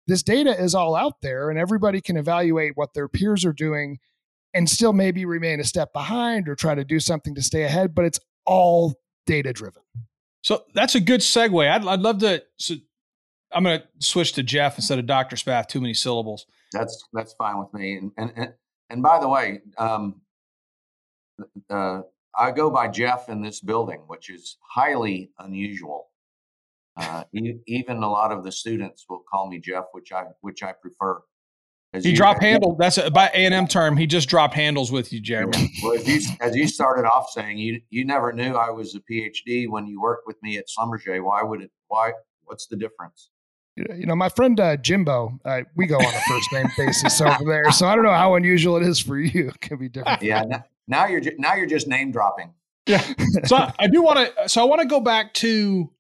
[0.08, 4.00] This data is all out there and everybody can evaluate what their peers are doing
[4.54, 7.94] and still maybe remain a step behind or try to do something to stay ahead,
[7.94, 9.84] but it's all data driven.
[10.42, 11.70] So that's a good segue.
[11.70, 12.44] I'd, I'd love to.
[12.58, 12.76] So
[13.52, 15.36] I'm going to switch to Jeff instead of Dr.
[15.36, 15.68] Spath.
[15.68, 16.46] Too many syllables.
[16.72, 17.98] That's that's fine with me.
[17.98, 18.54] And and and,
[18.90, 20.22] and by the way, um,
[21.70, 22.02] uh,
[22.38, 26.10] I go by Jeff in this building, which is highly unusual.
[26.95, 30.73] Uh, even a lot of the students will call me Jeff, which I which I
[30.73, 31.21] prefer.
[31.93, 32.76] As he dropped handle.
[32.78, 33.95] That's a, by A and M term.
[33.95, 35.71] He just dropped handles with you, Jeremy.
[35.82, 39.00] Well, as you, as you started off saying, you you never knew I was a
[39.00, 41.23] PhD when you worked with me at Schlumberger.
[41.23, 41.71] Why would it?
[41.88, 42.13] Why?
[42.43, 43.30] What's the difference?
[43.76, 47.43] You know, my friend uh, Jimbo, uh, we go on a first name basis over
[47.45, 49.50] there, so I don't know how unusual it is for you.
[49.54, 50.23] It could be different.
[50.23, 50.63] Yeah.
[50.88, 52.54] Now, you're now you're just name dropping.
[52.86, 53.04] Yeah.
[53.45, 54.50] So I, I do want to.
[54.50, 55.91] So I want to go back to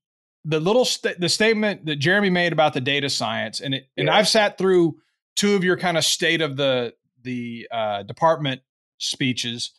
[0.43, 4.09] the little st- the statement that Jeremy made about the data science, and it, and
[4.09, 4.97] I've sat through
[5.35, 8.61] two of your kind of state of the the uh, department
[8.97, 9.71] speeches.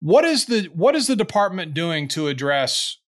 [0.00, 2.98] What is the what is the department doing to address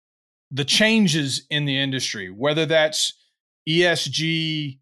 [0.51, 3.15] the changes in the industry, whether that's
[3.69, 4.79] ESG,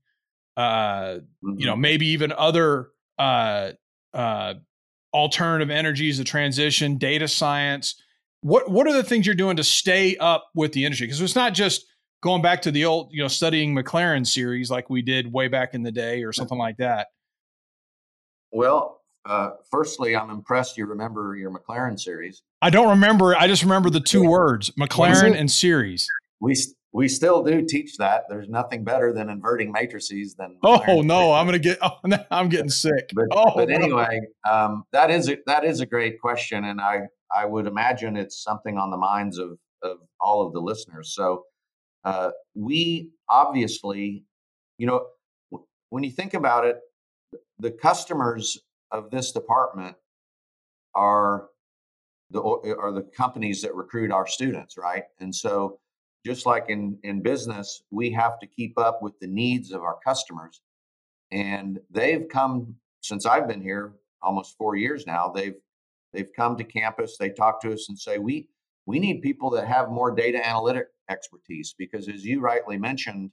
[0.57, 1.59] uh, mm-hmm.
[1.59, 1.81] you know, mm-hmm.
[1.81, 3.73] maybe even other uh,
[4.15, 4.55] uh,
[5.13, 8.01] alternative energies, the transition, data science
[8.41, 11.07] what what are the things you're doing to stay up with the industry?
[11.07, 11.87] Because it's not just
[12.23, 15.75] going back to the old, you know, studying Maclaurin series like we did way back
[15.75, 17.09] in the day or something like that.
[18.51, 22.43] Well, uh, firstly, I'm impressed you remember your Maclaurin series.
[22.63, 23.37] I don't remember.
[23.37, 26.09] I just remember the two words, Maclaurin and series.
[26.41, 26.57] We
[26.93, 28.25] we still do teach that.
[28.29, 30.57] There's nothing better than inverting matrices than.
[30.63, 31.79] Oh no, I'm gonna get.
[31.83, 31.99] Oh,
[32.31, 33.11] I'm getting sick.
[33.15, 37.03] But, oh, but anyway, um, that is a, that is a great question, and I
[37.35, 41.15] I would imagine it's something on the minds of, of all of the listeners.
[41.15, 41.45] So
[42.05, 44.25] uh, we obviously,
[44.79, 45.07] you know,
[45.91, 46.79] when you think about it,
[47.59, 48.59] the customers
[48.91, 49.97] of this department
[50.95, 51.49] are
[52.31, 55.05] the are the companies that recruit our students, right?
[55.21, 55.79] And so
[56.31, 59.99] just like in in business, we have to keep up with the needs of our
[60.05, 60.61] customers.
[61.31, 65.61] And they've come since I've been here almost 4 years now, they've
[66.13, 68.49] They've come to campus, they talk to us and say, we,
[68.87, 73.31] we need people that have more data analytic expertise because as you rightly mentioned,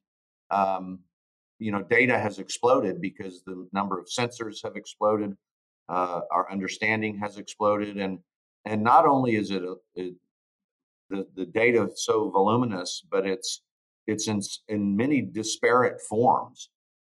[0.51, 0.99] um,
[1.60, 5.36] you know, data has exploded because the number of sensors have exploded.
[5.88, 7.97] Uh, our understanding has exploded.
[7.97, 8.19] And,
[8.65, 10.12] and not only is it, a,
[11.09, 13.61] the, the data so voluminous, but it's,
[14.07, 16.69] it's in, in many disparate forms,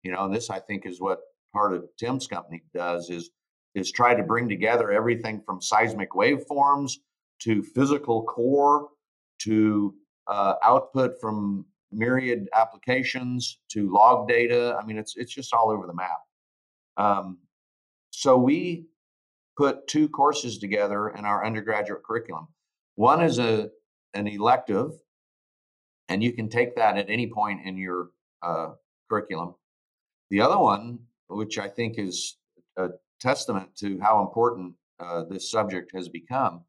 [0.04, 1.20] you know, and this I think is what
[1.54, 3.32] part of Tim's company does is
[3.76, 6.94] is try to bring together everything from seismic waveforms
[7.40, 8.90] to physical core
[9.40, 9.94] to
[10.28, 14.78] uh, output from myriad applications to log data.
[14.82, 16.20] I mean, it's it's just all over the map.
[16.98, 17.38] Um,
[18.12, 18.88] so we
[19.58, 22.48] put two courses together in our undergraduate curriculum.
[22.96, 23.70] One is a
[24.14, 24.92] an elective,
[26.08, 28.10] and you can take that at any point in your
[28.42, 28.70] uh,
[29.10, 29.56] curriculum.
[30.30, 32.38] The other one, which I think is
[32.78, 36.62] a testament to how important uh, this subject has become.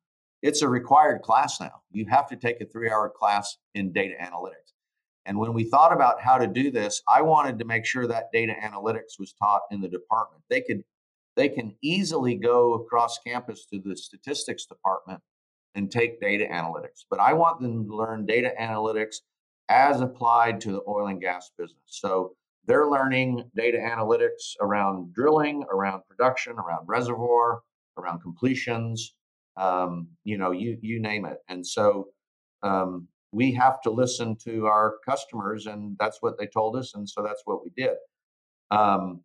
[0.43, 1.83] It's a required class now.
[1.93, 4.73] You have to take a three hour class in data analytics.
[5.27, 8.33] And when we thought about how to do this, I wanted to make sure that
[8.33, 10.43] data analytics was taught in the department.
[10.49, 10.83] They could
[11.37, 15.21] they can easily go across campus to the statistics department
[15.75, 17.05] and take data analytics.
[17.09, 19.17] But I want them to learn data analytics
[19.69, 21.81] as applied to the oil and gas business.
[21.87, 22.35] So
[22.67, 27.61] they're learning data analytics around drilling, around production, around reservoir,
[27.97, 29.15] around completions,
[29.57, 31.39] um, you know, you you name it.
[31.49, 32.09] And so
[32.63, 37.09] um, we have to listen to our customers, and that's what they told us, and
[37.09, 37.97] so that's what we did.
[38.71, 39.21] Um,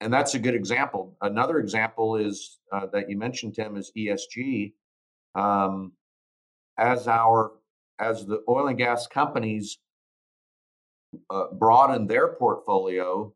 [0.00, 1.16] and that's a good example.
[1.22, 4.72] Another example is uh, that you mentioned, Tim, is ESG.
[5.34, 5.92] Um,
[6.78, 7.52] as our
[8.00, 9.78] as the oil and gas companies
[11.30, 13.32] uh, broaden their portfolio,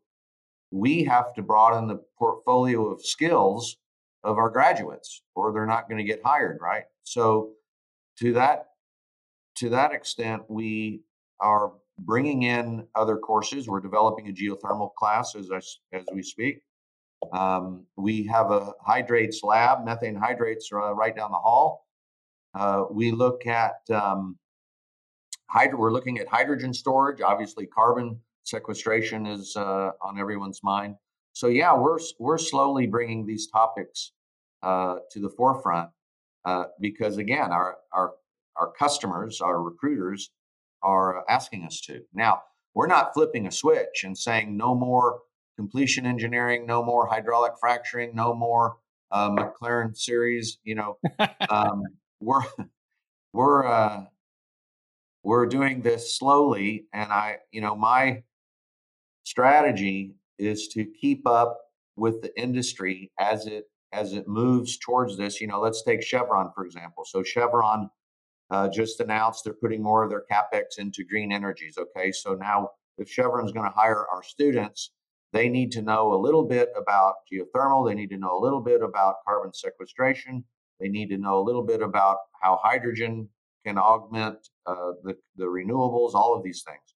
[0.71, 3.77] we have to broaden the portfolio of skills
[4.23, 6.83] of our graduates, or they're not going to get hired, right?
[7.03, 7.51] So,
[8.19, 8.67] to that
[9.57, 11.01] to that extent, we
[11.39, 13.67] are bringing in other courses.
[13.67, 15.57] We're developing a geothermal class as I,
[15.95, 16.61] as we speak.
[17.31, 21.82] Um, we have a hydrates lab, methane hydrates uh, right down the hall.
[22.53, 24.37] Uh, we look at um,
[25.49, 27.21] hydro, we're looking at hydrogen storage.
[27.21, 30.95] Obviously, carbon sequestration is uh, on everyone's mind.
[31.33, 34.11] So yeah, we're we're slowly bringing these topics
[34.61, 35.89] uh, to the forefront
[36.45, 38.13] uh, because again, our our
[38.55, 40.31] our customers, our recruiters,
[40.83, 42.01] are asking us to.
[42.13, 42.43] Now,
[42.75, 45.21] we're not flipping a switch and saying no more
[45.55, 48.77] completion engineering, no more hydraulic fracturing, no more
[49.11, 50.59] uh, Maclaurin series.
[50.63, 50.97] You know,
[51.49, 51.83] um,
[52.23, 52.43] we're
[53.33, 54.03] we're uh,
[55.23, 58.23] we're doing this slowly and i you know my
[59.23, 61.59] strategy is to keep up
[61.95, 66.51] with the industry as it as it moves towards this you know let's take chevron
[66.55, 67.89] for example so chevron
[68.53, 71.77] uh, just announced they're putting more of their capex into green energies.
[71.77, 74.91] Okay, so now if Chevron's going to hire our students,
[75.31, 77.87] they need to know a little bit about geothermal.
[77.87, 80.43] They need to know a little bit about carbon sequestration.
[80.79, 83.29] They need to know a little bit about how hydrogen
[83.65, 86.95] can augment uh, the, the renewables, all of these things.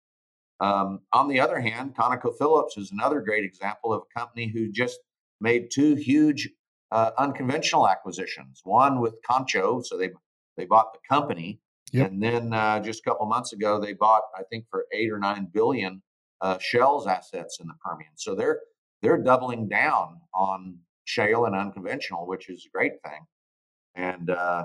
[0.60, 5.00] Um, on the other hand, ConocoPhillips is another great example of a company who just
[5.40, 6.50] made two huge
[6.92, 8.62] uh, unconventional acquisitions.
[8.64, 10.10] One with Concho, so they
[10.56, 11.60] they bought the company,
[11.92, 12.10] yep.
[12.10, 15.20] and then uh, just a couple months ago they bought, I think, for eight or
[15.20, 16.02] nine billion,
[16.42, 18.12] uh, Shell's assets in the Permian.
[18.16, 18.60] So they're
[19.02, 23.22] they're doubling down on shale and unconventional, which is a great thing.
[23.98, 24.64] And uh,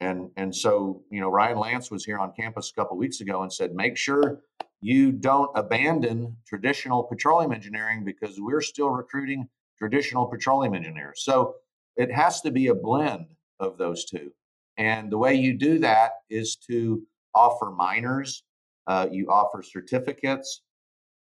[0.00, 3.42] and and so you know Ryan Lance was here on campus a couple weeks ago
[3.42, 4.40] and said, make sure
[4.82, 11.22] you don't abandon traditional petroleum engineering because we're still recruiting traditional petroleum engineers.
[11.24, 11.54] So
[11.96, 13.26] it has to be a blend
[13.60, 14.30] of those two.
[14.76, 17.02] And the way you do that is to
[17.34, 18.42] offer minors,
[18.86, 20.62] uh, you offer certificates,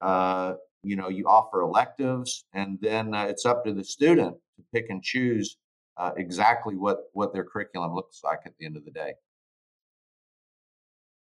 [0.02, 4.64] uh, you know, you offer electives, and then uh, it's up to the student to
[4.74, 5.58] pick and choose
[5.98, 9.14] uh, exactly what what their curriculum looks like at the end of the day.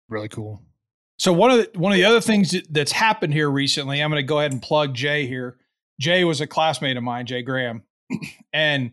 [0.08, 0.62] Really cool.
[1.18, 4.22] So one of the one of the other things that's happened here recently, I'm going
[4.22, 5.58] to go ahead and plug Jay here.
[6.00, 7.82] Jay was a classmate of mine, Jay Graham,
[8.52, 8.92] and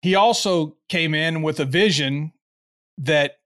[0.00, 2.32] he also came in with a vision
[2.98, 3.38] that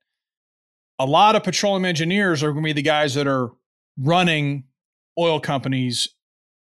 [0.99, 3.51] a lot of petroleum engineers are going to be the guys that are
[3.97, 4.63] running
[5.17, 6.09] oil companies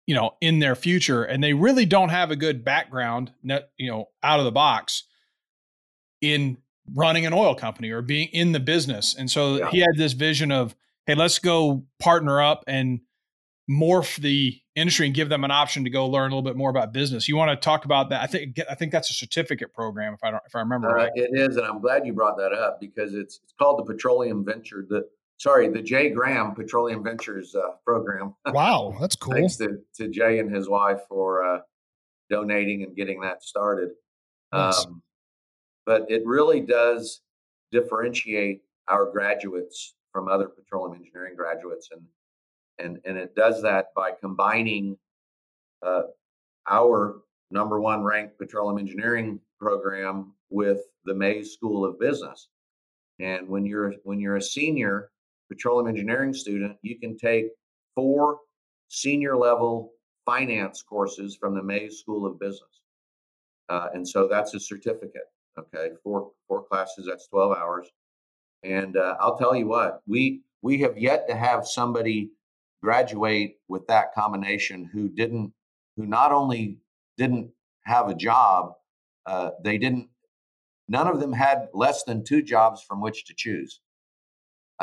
[0.06, 4.08] you know in their future and they really don't have a good background you know
[4.22, 5.04] out of the box
[6.20, 6.58] in
[6.94, 9.70] running an oil company or being in the business and so yeah.
[9.70, 10.74] he had this vision of
[11.06, 13.00] hey let's go partner up and
[13.70, 16.70] morph the industry and give them an option to go learn a little bit more
[16.70, 17.28] about business.
[17.28, 18.22] You want to talk about that?
[18.22, 20.94] I think I think that's a certificate program if I don't if I remember uh,
[20.94, 21.12] right.
[21.14, 24.44] It is, and I'm glad you brought that up because it's it's called the Petroleum
[24.44, 25.06] Venture the
[25.38, 28.34] sorry the Jay Graham Petroleum Ventures uh, program.
[28.52, 29.34] Wow, that's cool.
[29.34, 31.60] Thanks to, to Jay and his wife for uh,
[32.30, 33.90] donating and getting that started.
[34.52, 34.84] Nice.
[34.84, 35.02] Um,
[35.86, 37.20] but it really does
[37.72, 42.02] differentiate our graduates from other petroleum engineering graduates and
[42.78, 44.96] and and it does that by combining
[45.84, 46.02] uh,
[46.68, 47.20] our
[47.50, 52.48] number one ranked petroleum engineering program with the Mays School of Business.
[53.20, 55.10] And when you're when you're a senior
[55.48, 57.46] petroleum engineering student, you can take
[57.94, 58.38] four
[58.88, 59.92] senior level
[60.24, 62.82] finance courses from the Mays School of Business.
[63.68, 65.30] Uh, and so that's a certificate.
[65.58, 67.06] Okay, four four classes.
[67.08, 67.86] That's twelve hours.
[68.62, 72.30] And uh, I'll tell you what, we we have yet to have somebody
[72.82, 75.52] graduate with that combination who didn't
[75.96, 76.78] who not only
[77.16, 77.50] didn't
[77.84, 78.74] have a job
[79.26, 80.06] uh, they didn't
[80.88, 83.80] none of them had less than two jobs from which to choose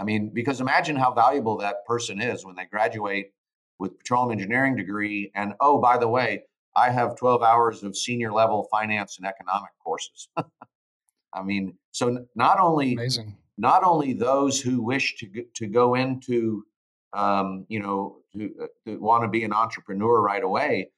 [0.01, 3.31] i mean because imagine how valuable that person is when they graduate
[3.79, 6.43] with petroleum engineering degree and oh by the way
[6.75, 10.27] i have 12 hours of senior level finance and economic courses
[11.33, 16.65] i mean so not only amazing not only those who wish to to go into
[17.13, 20.89] um, you know, to, uh, to want to be an entrepreneur right away.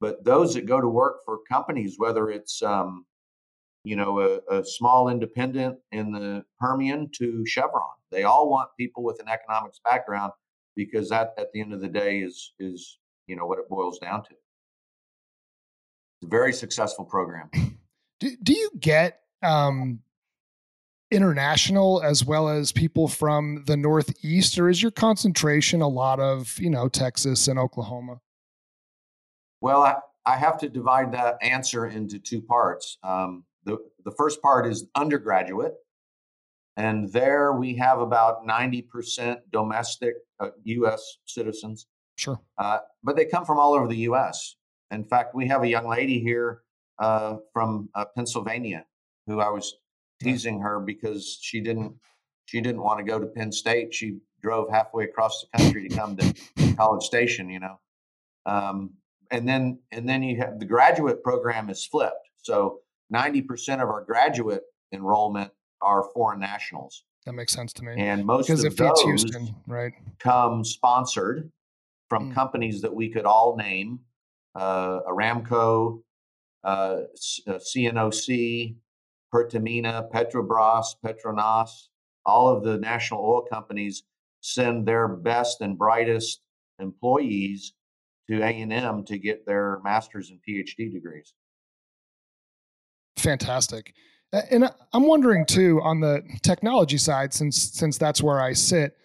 [0.00, 3.04] But those that go to work for companies, whether it's um,
[3.84, 9.02] you know a, a, small independent in the Permian to Chevron, they all want people
[9.02, 10.32] with an economics background
[10.76, 13.98] because that, at the end of the day, is is you know what it boils
[13.98, 14.30] down to.
[14.30, 17.50] It's a very successful program.
[18.20, 20.00] Do, do you get um,
[21.10, 26.58] international as well as people from the Northeast, or is your concentration a lot of,
[26.58, 28.20] you know, Texas and Oklahoma?
[29.60, 32.98] Well, I, I have to divide that answer into two parts.
[33.02, 35.74] Um, the, the first part is undergraduate.
[36.76, 41.86] And there we have about 90% domestic uh, US citizens.
[42.16, 42.40] Sure.
[42.58, 44.56] Uh, but they come from all over the US.
[44.90, 46.62] In fact, we have a young lady here
[46.98, 48.84] uh, from uh, Pennsylvania
[49.26, 49.74] who I was
[50.20, 51.94] teasing her because she didn't
[52.46, 53.94] she didn't want to go to Penn State.
[53.94, 56.34] She drove halfway across the country to come to
[56.76, 57.78] College Station, you know.
[58.44, 58.90] Um,
[59.30, 62.28] and then and then you have the graduate program is flipped.
[62.36, 62.80] So
[63.12, 65.50] 90% of our graduate enrollment
[65.82, 67.04] are foreign nationals.
[67.26, 67.94] That makes sense to me.
[67.96, 69.92] And most because of those Houston, right?
[70.18, 71.50] come sponsored
[72.08, 72.34] from mm.
[72.34, 74.00] companies that we could all name,
[74.54, 76.02] uh, Aramco,
[76.64, 77.00] uh,
[77.48, 78.76] CNOOC,
[79.32, 81.88] Pertamina, Petrobras, Petronas,
[82.26, 84.02] all of the national oil companies
[84.40, 86.40] send their best and brightest
[86.78, 87.74] employees
[88.28, 91.34] to A&M to get their master's and PhD degrees.
[93.20, 93.94] Fantastic.
[94.32, 98.96] And I'm wondering too on the technology side, since since that's where I sit,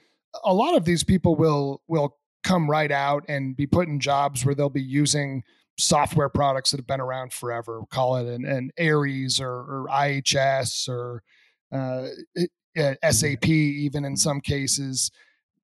[0.43, 4.45] a lot of these people will will come right out and be put in jobs
[4.45, 5.43] where they'll be using
[5.78, 7.82] software products that have been around forever.
[7.89, 11.24] Call it an, an ARIES or, or IHS or
[11.74, 12.07] uh,
[13.11, 15.11] SAP, even in some cases,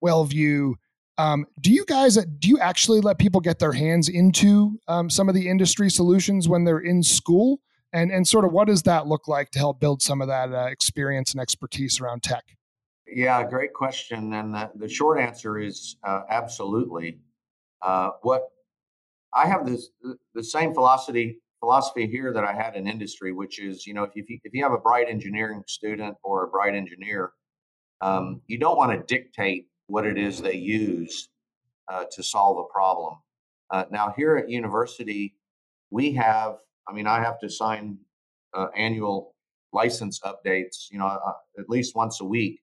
[0.03, 0.73] WellView.
[1.17, 5.29] Um, do you guys do you actually let people get their hands into um, some
[5.29, 7.61] of the industry solutions when they're in school?
[7.93, 10.53] And and sort of what does that look like to help build some of that
[10.53, 12.45] uh, experience and expertise around tech?
[13.07, 14.33] Yeah, great question.
[14.33, 17.19] And the, the short answer is uh, absolutely.
[17.81, 18.43] Uh, what
[19.33, 19.89] I have this
[20.33, 24.15] the same philosophy philosophy here that I had in industry, which is you know if
[24.15, 27.31] you if you have a bright engineering student or a bright engineer,
[28.01, 31.29] um, you don't want to dictate what it is they use
[31.91, 33.15] uh, to solve a problem.
[33.69, 35.35] Uh, now here at university,
[35.89, 36.57] we have
[36.87, 37.97] I mean I have to sign
[38.53, 39.35] uh, annual
[39.73, 42.61] license updates, you know, uh, at least once a week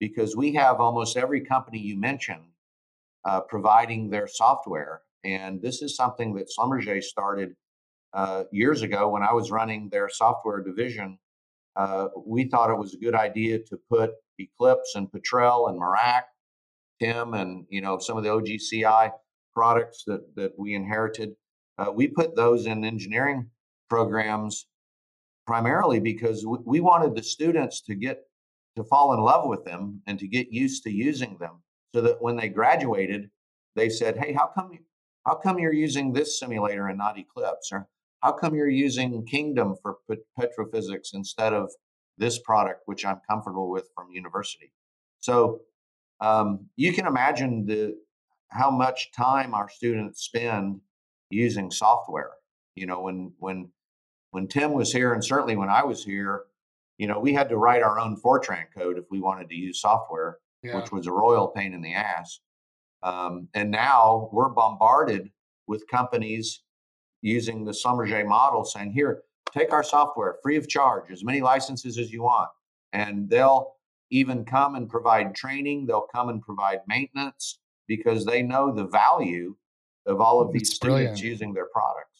[0.00, 2.44] because we have almost every company you mentioned
[3.24, 5.02] uh, providing their software.
[5.24, 7.54] And this is something that Schlumberger started
[8.12, 11.18] uh, years ago when I was running their software division.
[11.76, 16.22] Uh, we thought it was a good idea to put Eclipse and Petrel and Merak,
[17.00, 19.10] Tim, and you know some of the OGCI
[19.52, 21.34] products that that we inherited.
[21.78, 23.50] Uh, we put those in engineering
[23.94, 24.66] programs
[25.46, 28.22] primarily because we, we wanted the students to get
[28.74, 31.62] to fall in love with them and to get used to using them
[31.94, 33.30] so that when they graduated
[33.76, 34.80] they said hey how come you
[35.24, 37.70] how come you're using this simulator and not eclipse?
[37.70, 37.86] or
[38.20, 39.98] how come you're using kingdom for
[40.40, 41.70] petrophysics instead of
[42.18, 44.72] this product which i'm comfortable with from university?
[45.20, 45.60] So
[46.20, 47.94] um, you can imagine the
[48.48, 50.80] how much time our students spend
[51.30, 52.32] using software
[52.74, 53.68] you know when when
[54.34, 56.44] when tim was here and certainly when i was here
[56.98, 59.80] you know, we had to write our own Fortran code if we wanted to use
[59.80, 60.76] software, yeah.
[60.76, 62.40] which was a royal pain in the ass.
[63.02, 65.30] Um, and now we're bombarded
[65.66, 66.62] with companies
[67.20, 69.22] using the Schlumberger model saying, here,
[69.52, 72.48] take our software free of charge, as many licenses as you want.
[72.92, 73.74] And they'll
[74.10, 77.58] even come and provide training, they'll come and provide maintenance
[77.88, 79.56] because they know the value
[80.06, 82.13] of all of these students using their products.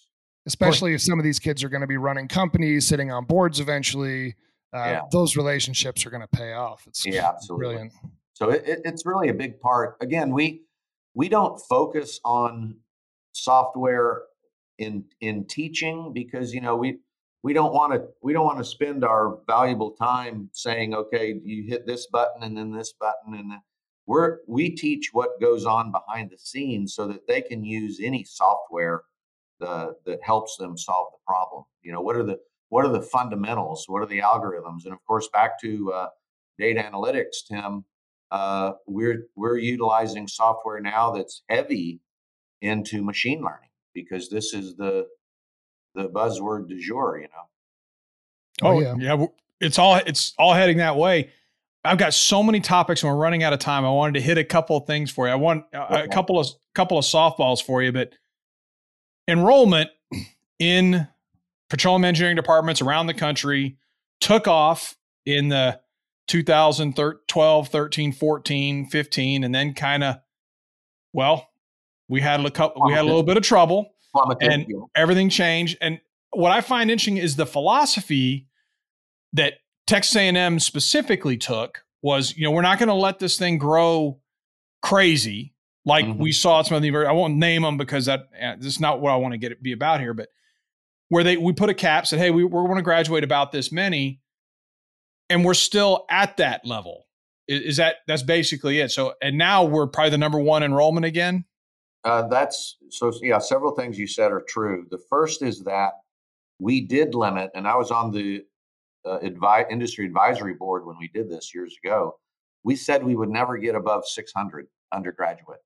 [0.46, 3.60] Especially if some of these kids are going to be running companies, sitting on boards
[3.60, 4.34] eventually
[4.74, 5.00] uh, yeah.
[5.12, 6.84] those relationships are going to pay off.
[6.88, 7.92] It's yeah, absolutely brilliant.
[8.32, 9.96] So it, it, it's really a big part.
[10.00, 10.62] Again, we
[11.14, 12.76] we don't focus on
[13.32, 14.22] software
[14.78, 16.98] in in teaching because you know we
[17.44, 21.62] we don't want to we don't want to spend our valuable time saying okay you
[21.68, 23.52] hit this button and then this button and
[24.06, 28.24] we're we teach what goes on behind the scenes so that they can use any
[28.24, 29.02] software
[29.64, 32.38] the, that helps them solve the problem you know what are the
[32.74, 33.84] what are the fundamentals?
[33.86, 34.84] What are the algorithms?
[34.84, 36.08] And of course, back to uh,
[36.58, 37.84] data analytics, Tim,
[38.32, 42.00] uh, we're we're utilizing software now that's heavy
[42.62, 45.06] into machine learning because this is the
[45.94, 47.18] the buzzword du jour.
[47.20, 48.68] You know.
[48.68, 49.26] Oh, oh yeah, yeah.
[49.60, 51.30] It's all it's all heading that way.
[51.84, 53.84] I've got so many topics and we're running out of time.
[53.84, 55.32] I wanted to hit a couple of things for you.
[55.32, 56.02] I want okay.
[56.02, 58.14] a couple of couple of softballs for you, but
[59.28, 59.90] enrollment
[60.58, 61.08] in
[61.70, 63.76] petroleum engineering departments around the country
[64.20, 64.96] took off
[65.26, 65.80] in the
[66.28, 70.16] 2012, 13, 14, 15, and then kind of,
[71.12, 71.48] well,
[72.08, 73.94] we had a couple, we had a little bit of trouble
[74.40, 75.78] and everything changed.
[75.80, 76.00] And
[76.30, 78.46] what I find interesting is the philosophy
[79.32, 79.54] that
[79.86, 84.20] Texas A&M specifically took was, you know, we're not going to let this thing grow
[84.82, 85.53] crazy
[85.84, 86.20] like mm-hmm.
[86.20, 86.94] we saw some of the.
[86.96, 89.52] I won't name them because that uh, this is not what I want to get
[89.52, 90.14] it be about here.
[90.14, 90.28] But
[91.08, 93.70] where they we put a cap, said, hey, we, we're going to graduate about this
[93.70, 94.20] many,
[95.28, 97.06] and we're still at that level.
[97.46, 98.90] Is, is, that that's basically it?
[98.90, 101.44] So and now we're probably the number one enrollment again.
[102.04, 103.38] Uh, that's so yeah.
[103.38, 104.86] Several things you said are true.
[104.90, 105.92] The first is that
[106.58, 108.42] we did limit, and I was on the
[109.04, 112.18] uh, advi- industry advisory board when we did this years ago.
[112.62, 115.60] We said we would never get above 600 undergraduate,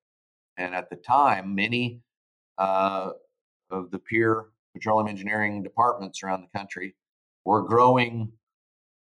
[0.58, 2.00] and at the time, many
[2.58, 3.10] uh,
[3.70, 6.94] of the peer petroleum engineering departments around the country
[7.44, 8.30] were growing,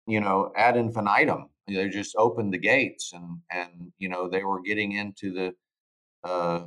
[0.07, 1.49] you know, ad infinitum.
[1.67, 5.55] They just opened the gates, and and you know they were getting into the,
[6.23, 6.67] uh,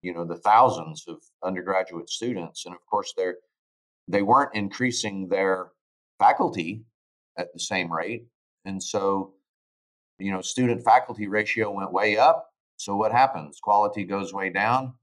[0.00, 3.36] you know, the thousands of undergraduate students, and of course they're
[4.08, 5.72] they weren't increasing their
[6.18, 6.84] faculty
[7.36, 8.24] at the same rate,
[8.64, 9.34] and so
[10.18, 12.49] you know student faculty ratio went way up.
[12.80, 13.60] So what happens?
[13.60, 14.94] Quality goes way down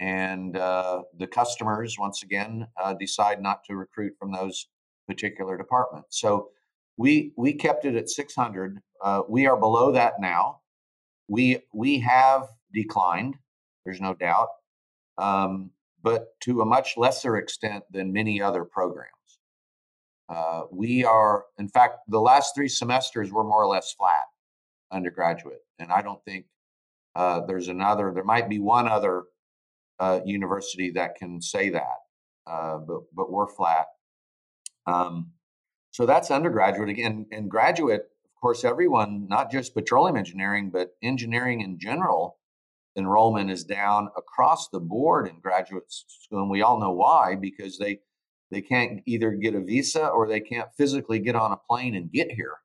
[0.00, 4.68] and uh, the customers once again uh, decide not to recruit from those
[5.06, 6.18] particular departments.
[6.18, 6.48] So
[6.96, 8.78] we we kept it at 600.
[9.04, 10.60] Uh, we are below that now.
[11.28, 13.36] We we have declined.
[13.84, 14.48] There's no doubt,
[15.18, 15.72] um,
[16.02, 19.12] but to a much lesser extent than many other programs.
[20.30, 24.24] Uh, we are, in fact, the last three semesters were more or less flat
[24.90, 26.46] undergraduate, and I don't think
[27.16, 28.12] uh, there's another.
[28.14, 29.24] There might be one other
[29.98, 31.96] uh, university that can say that,
[32.46, 33.86] uh, but but we're flat.
[34.86, 35.32] Um,
[35.92, 38.02] so that's undergraduate again, and graduate.
[38.02, 42.36] Of course, everyone, not just petroleum engineering, but engineering in general,
[42.98, 47.78] enrollment is down across the board in graduate school, and we all know why because
[47.78, 48.00] they
[48.50, 52.12] they can't either get a visa or they can't physically get on a plane and
[52.12, 52.56] get here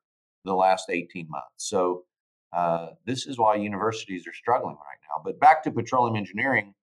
[0.44, 1.46] the last 18 months.
[1.56, 2.04] So
[2.52, 5.22] uh, this is why universities are struggling right now.
[5.24, 6.74] But back to petroleum engineering,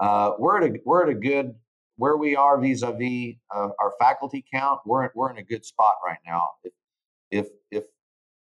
[0.00, 1.54] uh, we're at a we're at a good
[1.96, 4.80] where we are vis-a-vis uh, our faculty count.
[4.86, 6.50] We're we're in a good spot right now.
[6.62, 6.72] If
[7.30, 7.84] if if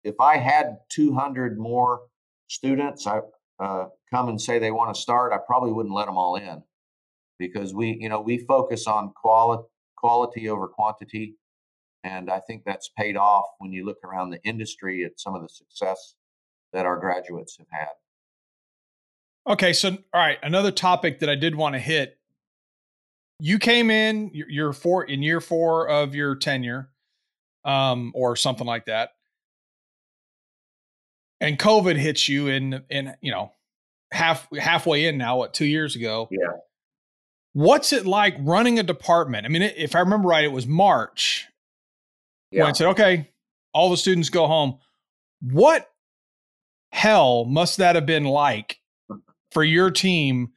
[0.04, 2.02] if I had 200 more
[2.48, 3.22] students, I
[3.60, 6.64] uh, come and say they want to start, I probably wouldn't let them all in
[7.38, 9.64] because we you know we focus on quality
[9.98, 11.36] quality over quantity.
[12.04, 15.44] And I think that's paid off when you look around the industry at some of
[15.44, 16.16] the success
[16.74, 17.90] that our graduates have had.
[19.48, 22.18] Okay, so all right, another topic that I did want to hit.
[23.40, 26.90] You came in, you're four in year four of your tenure,
[27.66, 29.12] um, or something like that,
[31.40, 33.52] and COVID hits you in in you know
[34.12, 35.38] half halfway in now.
[35.38, 36.28] What two years ago?
[36.32, 36.58] Yeah.
[37.54, 39.46] What's it like running a department?
[39.46, 41.48] I mean, if I remember right, it was March
[42.52, 42.62] yeah.
[42.62, 43.30] when I said, okay,
[43.74, 44.78] all the students go home.
[45.42, 45.91] What
[46.92, 48.80] hell must that have been like
[49.52, 50.50] for your team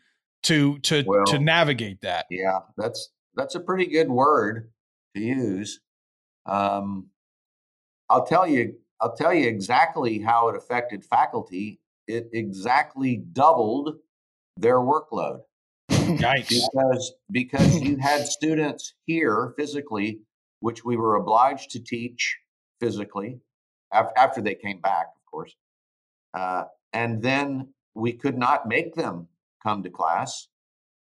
[0.45, 2.27] to to well, to navigate that?
[2.31, 4.71] Yeah, that's that's a pretty good word
[5.17, 5.81] to use.
[6.47, 7.09] Um,
[8.09, 11.81] I'll tell you, I'll tell you exactly how it affected faculty.
[12.07, 13.97] It exactly doubled
[14.57, 15.41] their workload.
[15.91, 16.49] Yikes.
[16.49, 20.21] because because you had students here physically,
[20.61, 22.37] which we were obliged to teach
[22.81, 23.39] physically
[23.93, 25.55] after they came back, of course.
[26.35, 29.29] Uh, and then we could not make them
[29.63, 30.49] come to class,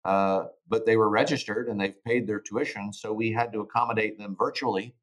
[0.05, 4.18] uh, but they were registered and they've paid their tuition, so we had to accommodate
[4.18, 4.95] them virtually.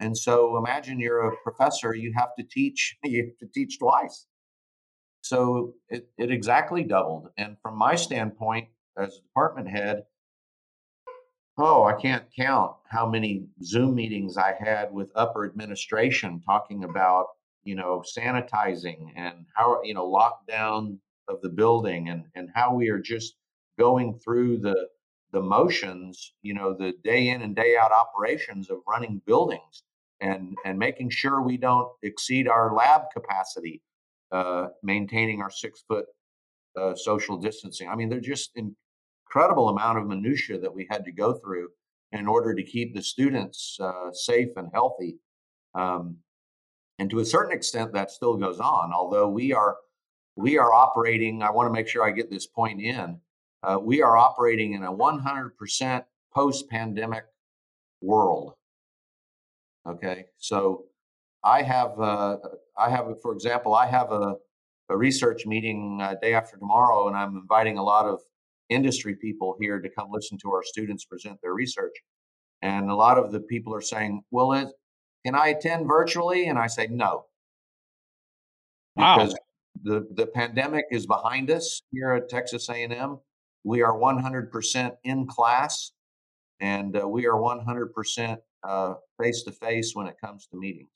[0.00, 4.26] And so imagine you're a professor, you have to teach, you have to teach twice.
[5.22, 7.28] So it, it exactly doubled.
[7.36, 10.02] And from my standpoint, as a department head,
[11.56, 17.26] oh, I can't count how many Zoom meetings I had with upper administration talking about,
[17.64, 20.98] you know, sanitizing and how, you know, lockdown
[21.28, 23.34] of the building and, and how we are just
[23.78, 24.88] going through the
[25.32, 29.82] the motions, you know, the day in and day out operations of running buildings
[30.20, 33.80] and and making sure we don't exceed our lab capacity,
[34.30, 36.04] uh, maintaining our six foot
[36.78, 37.88] uh, social distancing.
[37.88, 38.76] I mean, they're just in,
[39.34, 41.68] incredible amount of minutia that we had to go through
[42.12, 45.16] in order to keep the students uh, safe and healthy.
[45.74, 46.18] Um,
[46.98, 48.92] and to a certain extent, that still goes on.
[48.92, 49.76] Although we are
[50.36, 53.18] we are operating, I want to make sure I get this point in.
[53.62, 57.24] Uh, we are operating in a 100% post-pandemic
[58.00, 58.54] world.
[59.86, 60.86] Okay, so
[61.44, 62.38] I have uh,
[62.78, 64.36] I have for example I have a
[64.92, 68.20] a research meeting uh, day after tomorrow, and I'm inviting a lot of
[68.68, 71.94] industry people here to come listen to our students present their research.
[72.62, 74.68] And a lot of the people are saying, well, it,
[75.24, 76.48] can I attend virtually?
[76.48, 77.26] And I say, no.
[78.96, 79.18] Wow.
[79.18, 79.38] Because
[79.82, 83.18] the, the pandemic is behind us here at Texas A&M.
[83.64, 85.92] We are 100% in class
[86.60, 88.38] and uh, we are 100%
[89.20, 90.90] face to face when it comes to meetings.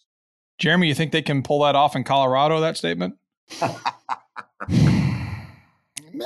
[0.58, 3.16] Jeremy, you think they can pull that off in Colorado, that statement?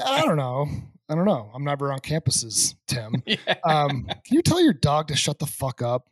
[0.02, 0.68] I don't know.
[1.08, 1.50] I don't know.
[1.52, 3.22] I'm never on campuses, Tim.
[3.26, 3.36] yeah.
[3.64, 6.08] um, can you tell your dog to shut the fuck up?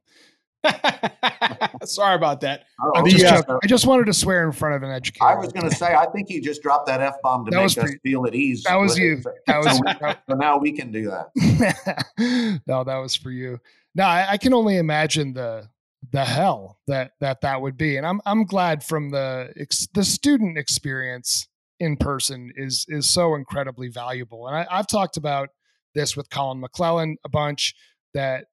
[1.84, 2.64] Sorry about that.
[2.80, 3.40] Oh, just yeah.
[3.62, 5.24] I just wanted to swear in front of an educator.
[5.24, 7.56] I was going to say, I think you just dropped that f bomb to that
[7.56, 8.64] make us feel at ease.
[8.64, 9.22] That was you.
[9.46, 10.16] That was.
[10.28, 12.60] so now we can do that.
[12.66, 13.60] no, that was for you.
[13.94, 15.68] No, I, I, can only imagine the
[16.12, 20.04] the hell that that that would be, and I'm I'm glad from the ex, the
[20.04, 21.48] student experience
[21.80, 24.46] in person is is so incredibly valuable.
[24.46, 25.50] And I, I've talked about
[25.94, 27.74] this with Collin McLelland a bunch
[28.14, 28.46] that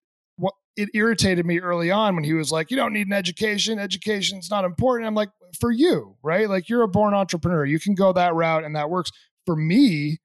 [0.78, 3.80] it irritated me early on when he was like, you don't need an education.
[3.80, 5.08] Education's not important.
[5.08, 6.50] I'm like, for you, right?
[6.50, 7.66] Like you're a born entrepreneur.
[7.66, 9.12] You can go that route and that works.
[9.46, 10.20] For me,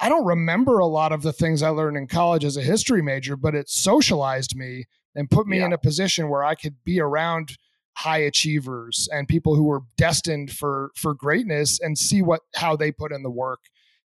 [0.00, 3.02] I don't remember a lot of the things I learned in college as a history
[3.02, 5.66] major, but it socialized me and put me yeah.
[5.66, 7.56] in a position where I could be around
[7.96, 12.92] high achievers and people who were destined for for greatness and see what how they
[12.92, 13.58] put in the work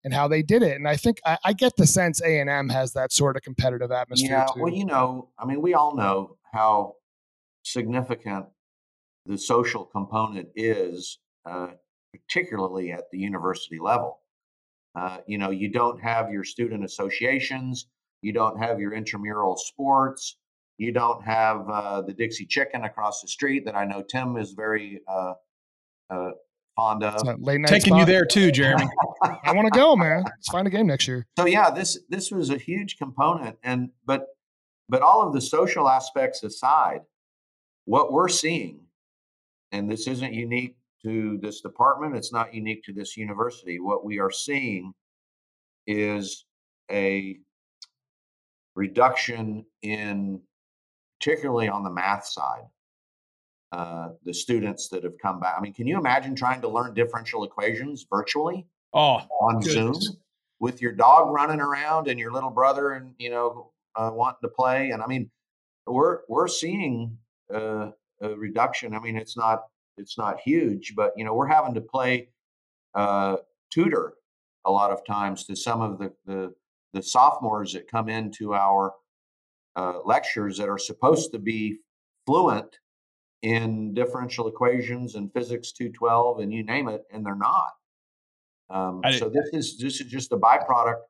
[0.05, 0.77] and how they did it.
[0.77, 3.43] And I think I, I get the sense A and M has that sort of
[3.43, 4.31] competitive atmosphere.
[4.31, 4.63] Yeah, too.
[4.63, 6.97] well, you know, I mean, we all know how
[7.65, 8.47] significant
[9.27, 11.69] the social component is, uh,
[12.13, 14.19] particularly at the university level.
[14.95, 17.87] Uh, you know, you don't have your student associations,
[18.21, 20.37] you don't have your intramural sports,
[20.77, 24.53] you don't have uh, the Dixie Chicken across the street that I know Tim is
[24.53, 25.35] very uh,
[26.11, 26.31] uh,
[26.77, 27.41] fond of.
[27.41, 28.01] late night Taking spot.
[28.01, 28.87] you there too, Jeremy.
[29.23, 30.25] I want to go, man.
[30.25, 31.27] Let's find a game next year.
[31.39, 34.27] so yeah, this this was a huge component, and but
[34.89, 37.01] but all of the social aspects aside,
[37.85, 38.81] what we're seeing,
[39.71, 43.81] and this isn't unique to this department, it's not unique to this university.
[43.81, 44.93] What we are seeing
[45.87, 46.45] is
[46.91, 47.39] a
[48.75, 50.41] reduction in,
[51.21, 52.65] particularly on the math side,
[53.73, 55.55] uh, the students that have come back.
[55.57, 59.95] I mean, can you imagine trying to learn differential equations virtually Oh, on Zoom
[60.61, 64.49] with your dog running around and your little brother and you know uh, wanting to
[64.49, 64.91] play?
[64.91, 65.31] And I mean,
[65.87, 67.17] we're we're seeing
[67.53, 68.95] uh, a reduction.
[68.95, 69.63] I mean, it's not
[69.97, 72.29] it's not huge, but you know, we're having to play
[72.95, 73.37] uh,
[73.71, 74.15] tutor
[74.67, 76.55] a lot of times to some of the the,
[76.93, 78.93] the sophomores that come into our
[79.77, 81.79] uh, lectures that are supposed to be
[82.27, 82.77] fluent
[83.43, 87.73] in differential equations and physics 212 and you name it, and they're not.
[88.71, 91.01] Um, so this is this is just a byproduct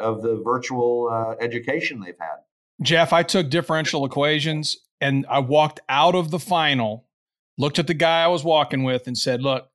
[0.00, 2.38] of the virtual uh, education they've had.
[2.82, 7.06] Jeff, I took differential equations and I walked out of the final,
[7.56, 9.68] looked at the guy I was walking with, and said, Look,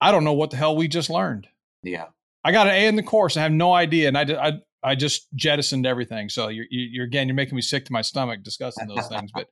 [0.00, 1.46] I don't know what the hell we just learned.
[1.84, 2.06] Yeah.
[2.44, 3.36] I got an A in the course.
[3.36, 4.08] I have no idea.
[4.08, 6.28] And I, I, I just jettisoned everything.
[6.28, 9.30] So you're, you- you're, again, you're making me sick to my stomach discussing those things.
[9.32, 9.46] But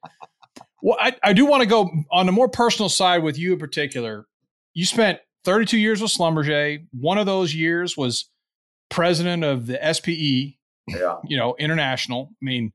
[0.83, 3.59] well, I, I do want to go on the more personal side with you in
[3.59, 4.27] particular.
[4.75, 6.87] You spent 32 years with Schlumberger.
[6.93, 8.29] One of those years was
[8.89, 10.57] president of the SPE,
[10.89, 11.17] Yeah.
[11.25, 12.31] you know, international.
[12.33, 12.73] I mean,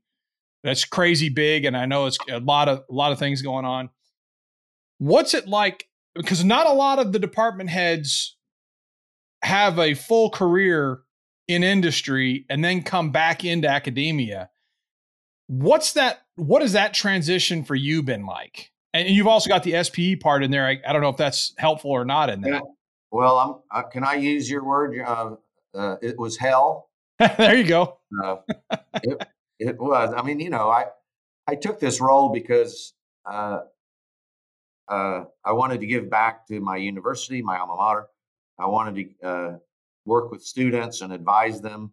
[0.62, 3.64] that's crazy big, and I know it's a lot of a lot of things going
[3.64, 3.88] on.
[4.98, 5.86] What's it like?
[6.14, 8.36] Because not a lot of the department heads
[9.42, 11.00] have a full career
[11.46, 14.48] in industry and then come back into academia.
[15.48, 16.22] What's that?
[16.36, 18.70] What has that transition for you been like?
[18.92, 20.66] And you've also got the SPE part in there.
[20.66, 22.62] I, I don't know if that's helpful or not in that.
[23.10, 24.98] Well, I'm, uh, can I use your word?
[24.98, 25.36] Uh,
[25.74, 26.90] uh, it was hell.
[27.18, 27.98] there you go.
[28.22, 28.36] Uh,
[29.02, 29.28] it,
[29.58, 30.12] it was.
[30.16, 30.86] I mean, you know, I
[31.46, 32.94] I took this role because
[33.24, 33.60] uh,
[34.88, 38.06] uh, I wanted to give back to my university, my alma mater.
[38.58, 39.56] I wanted to uh,
[40.04, 41.92] work with students and advise them,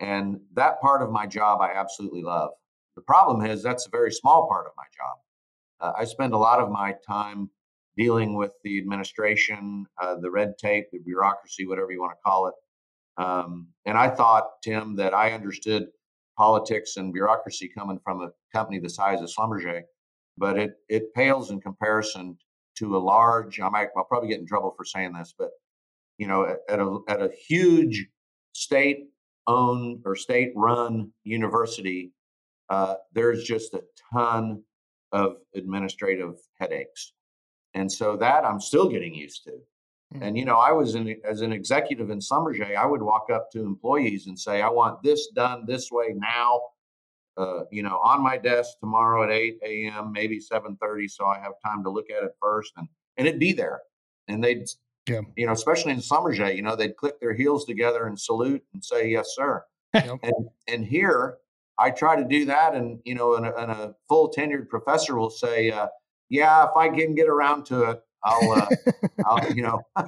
[0.00, 2.50] and that part of my job I absolutely love.
[2.98, 5.16] The problem is that's a very small part of my job.
[5.80, 7.48] Uh, I spend a lot of my time
[7.96, 12.48] dealing with the administration, uh, the red tape, the bureaucracy, whatever you want to call
[12.48, 12.54] it.
[13.22, 15.86] Um, and I thought, Tim, that I understood
[16.36, 19.82] politics and bureaucracy coming from a company the size of Schlumberger,
[20.36, 22.36] but it it pales in comparison
[22.78, 23.60] to a large.
[23.60, 25.50] I might I'll probably get in trouble for saying this, but
[26.18, 28.08] you know, at, a at a huge
[28.54, 32.12] state-owned or state-run university,
[32.70, 34.62] uh, there's just a ton
[35.12, 37.14] of administrative headaches,
[37.74, 39.58] and so that I'm still getting used to.
[40.20, 43.50] And you know, I was in as an executive in Schlumberger, I would walk up
[43.52, 46.60] to employees and say, "I want this done this way now."
[47.36, 51.52] Uh, you know, on my desk tomorrow at 8 a.m., maybe 7:30, so I have
[51.64, 53.80] time to look at it first, and and it'd be there.
[54.28, 54.64] And they'd,
[55.08, 55.20] Yeah.
[55.36, 58.82] you know, especially in Schlumberger, you know, they'd click their heels together and salute and
[58.84, 59.64] say, "Yes, sir."
[59.94, 60.18] Yep.
[60.22, 61.38] And and here,
[61.78, 65.16] I try to do that, and you know, and a, and a full tenured professor
[65.16, 65.88] will say, uh,
[66.28, 68.66] "Yeah, if I can get around to it, I'll, uh,
[69.24, 69.80] I'll you know."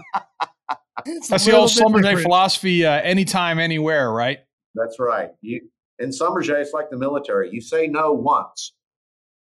[1.29, 2.23] That's the old little bit different.
[2.23, 4.13] philosophy: uh, anytime, anywhere.
[4.13, 4.41] Right?
[4.75, 5.31] That's right.
[5.41, 5.61] You
[6.01, 7.51] in Schlumberger, it's like the military.
[7.53, 8.73] You say no once,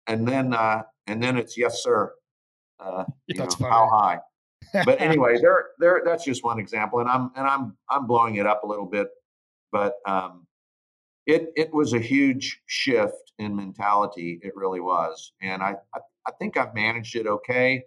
[0.06, 2.12] and then uh, and then it's yes, sir.
[2.78, 4.20] Uh, That's know, how high?
[4.84, 8.46] But anyway, there there that's just one example, and I'm and I'm I'm blowing it
[8.46, 9.08] up a little bit,
[9.72, 10.46] but um,
[11.30, 14.40] it it was a huge shift in mentality.
[14.42, 17.84] It really was, and I I, I think I've managed it okay.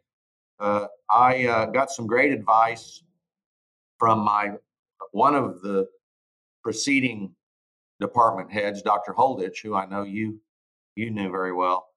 [0.59, 3.03] Uh, I uh, got some great advice
[3.99, 4.53] from my
[5.11, 5.87] one of the
[6.63, 7.35] preceding
[7.99, 9.13] department heads, Dr.
[9.13, 10.39] Holditch, who I know you
[10.95, 11.87] you knew very well.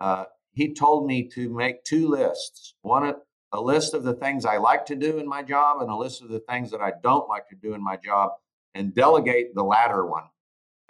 [0.00, 3.14] Uh, he told me to make two lists: one a,
[3.52, 6.22] a list of the things I like to do in my job, and a list
[6.22, 8.32] of the things that I don't like to do in my job,
[8.74, 10.24] and delegate the latter one,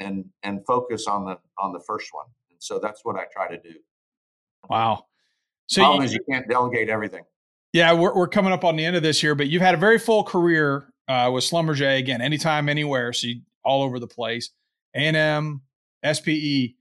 [0.00, 2.26] and and focus on the on the first one.
[2.50, 3.74] And so that's what I try to do.
[4.68, 5.04] Wow.
[5.68, 7.22] So problem you, is you can't delegate everything.
[7.72, 9.78] Yeah, we're we're coming up on the end of this here, but you've had a
[9.78, 14.50] very full career uh, with Schlumberger again, anytime, anywhere, so you, all over the place.
[14.94, 15.60] A&M,
[16.04, 16.74] SPE.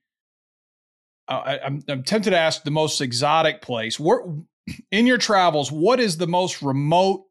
[1.27, 3.99] Uh, I, I'm, I'm tempted to ask the most exotic place.
[3.99, 4.21] Where
[4.91, 7.25] in your travels, what is the most remote,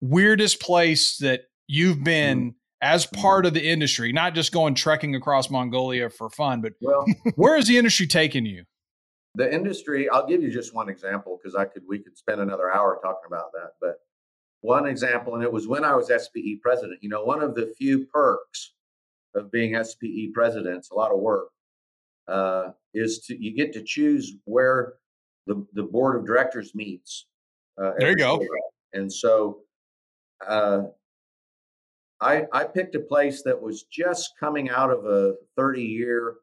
[0.00, 2.57] weirdest place that you've been mm-hmm.
[2.80, 4.12] As part of the industry?
[4.12, 7.04] Not just going trekking across Mongolia for fun, but well,
[7.36, 8.64] where is the industry taking you?
[9.34, 10.08] The industry.
[10.08, 13.26] I'll give you just one example because I could we could spend another hour talking
[13.26, 13.96] about that, but
[14.60, 16.98] one example, and it was when I was SPE president.
[17.02, 18.72] You know, one of the few perks
[19.34, 21.48] of being SPE president, it's a lot of work,
[22.26, 24.94] uh, is to you get to choose where
[25.46, 27.26] the, the board of directors meets.
[27.80, 28.44] Uh, there you go.
[28.92, 29.60] And so
[30.46, 30.82] uh,
[32.20, 36.36] I, I picked a place that was just coming out of a 30 year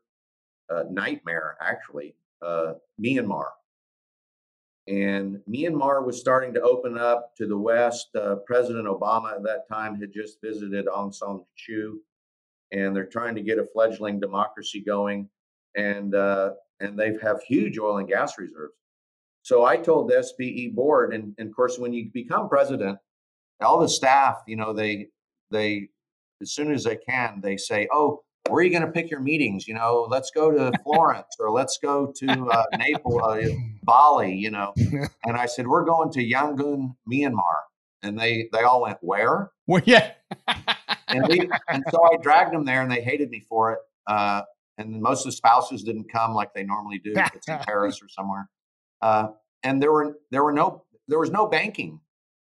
[0.70, 3.48] uh, nightmare, actually, uh, Myanmar.
[4.88, 8.10] And Myanmar was starting to open up to the West.
[8.16, 11.92] Uh, President Obama at that time had just visited Aung San Suu Kyi,
[12.72, 15.28] and they're trying to get a fledgling democracy going.
[15.76, 18.74] And uh, and they have huge oil and gas reserves.
[19.42, 22.98] So I told the SPE board, and, and of course, when you become president,
[23.62, 25.10] all the staff, you know, they
[25.52, 25.90] they
[26.42, 29.22] as soon as they can, they say, "Oh, where are you going to pick your
[29.22, 29.68] meetings?
[29.68, 33.48] You know, let's go to Florence or let's go to uh, Naples, uh,
[33.84, 34.74] Bali." You know,
[35.24, 37.64] and I said, "We're going to Yangon, Myanmar,"
[38.04, 40.12] and they they all went, "Where?" Well, yeah.
[41.08, 43.80] and, we, and so I dragged them there, and they hated me for it.
[44.08, 44.44] Uh,
[44.78, 47.14] and most of the spouses didn't come like they normally do.
[47.16, 48.50] if It's in Paris or somewhere.
[49.02, 49.28] Uh,
[49.64, 52.00] and there were there were no there was no banking.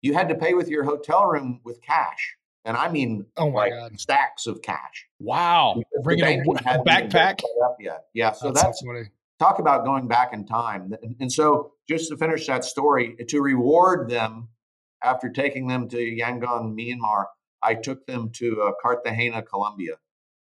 [0.02, 2.36] You had to pay with your hotel room with cash,
[2.66, 4.00] and I mean oh my like God.
[4.00, 5.06] stacks of cash.
[5.18, 7.40] Wow, bringing a, a backpack.
[7.80, 8.32] Yeah, yeah.
[8.32, 8.84] So that's, that's
[9.38, 10.94] talk about going back in time.
[11.20, 14.48] And so, just to finish that story, to reward them
[15.02, 17.26] after taking them to Yangon, Myanmar,
[17.62, 19.94] I took them to uh, Cartagena, Colombia.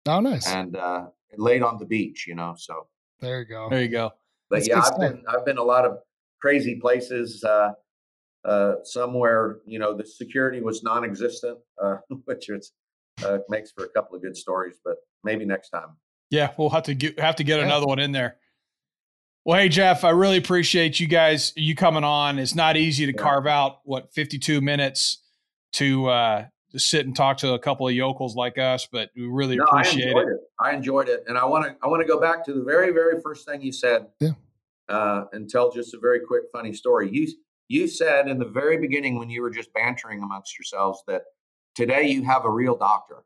[0.07, 0.47] Oh, nice.
[0.49, 1.07] And uh,
[1.37, 2.55] laid on the beach, you know.
[2.57, 2.87] So
[3.21, 3.69] there you go.
[3.71, 4.13] There you go.
[4.51, 5.99] But That's yeah, I've been I've been a lot of
[6.41, 7.43] crazy places.
[7.43, 7.73] Uh,
[8.45, 12.73] uh, somewhere, you know, the security was non-existent, uh, which is,
[13.25, 14.77] uh, makes for a couple of good stories.
[14.85, 15.97] But maybe next time.
[16.31, 17.67] Yeah, we'll have to get have to get yeah.
[17.67, 18.37] another one in there.
[19.45, 22.39] Well, hey Jeff, I really appreciate you guys you coming on.
[22.39, 23.23] It's not easy to yeah.
[23.23, 25.23] carve out what 52 minutes
[25.75, 29.27] to uh, to sit and talk to a couple of yokels like us, but we
[29.27, 30.27] really no, appreciate I it.
[30.29, 30.41] it.
[30.59, 32.91] I enjoyed it, and I want to I want to go back to the very
[32.91, 34.31] very first thing you said, yeah.
[34.89, 37.11] uh, and tell just a very quick funny story.
[37.13, 37.29] You
[37.69, 41.23] you said in the very beginning when you were just bantering amongst yourselves that
[41.75, 43.25] today you have a real doctor.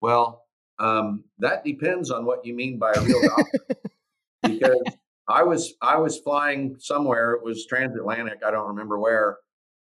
[0.00, 0.44] Well,
[0.78, 3.76] um, that depends on what you mean by a real doctor,
[4.42, 4.82] because
[5.28, 7.34] I was I was flying somewhere.
[7.34, 8.38] It was transatlantic.
[8.44, 9.38] I don't remember where,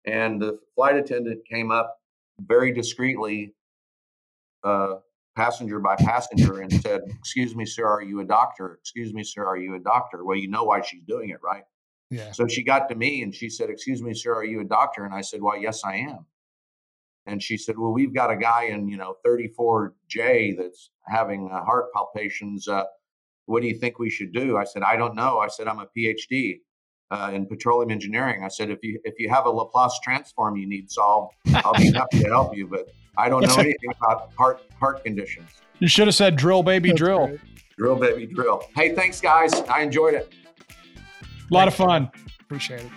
[0.05, 1.97] and the flight attendant came up
[2.39, 3.53] very discreetly,
[4.63, 4.95] uh,
[5.35, 8.77] passenger by passenger, and said, Excuse me, sir, are you a doctor?
[8.79, 10.23] Excuse me, sir, are you a doctor?
[10.23, 11.63] Well, you know why she's doing it, right?
[12.13, 12.31] Yeah.
[12.31, 15.03] So she got to me and she said, Excuse me, sir, are you a doctor?
[15.03, 16.25] And I said, Well, yes, I am.
[17.25, 21.63] And she said, Well, we've got a guy in, you know, 34J that's having uh,
[21.63, 22.67] heart palpitations.
[22.67, 22.83] Uh,
[23.45, 24.57] what do you think we should do?
[24.57, 25.39] I said, I don't know.
[25.39, 26.59] I said, I'm a PhD
[27.09, 28.43] uh, in petroleum engineering.
[28.43, 31.91] I said, if you if you have a Laplace transform you need solved, I'll be
[31.91, 32.67] happy to help you.
[32.67, 35.49] But I don't know anything about heart heart conditions.
[35.79, 37.27] You should have said drill, baby, That's drill.
[37.27, 37.39] Great.
[37.75, 38.61] Drill, baby, drill.
[38.75, 39.51] Hey, thanks, guys.
[39.61, 40.31] I enjoyed it.
[41.53, 42.09] A lot of fun.
[42.41, 42.89] Appreciate it.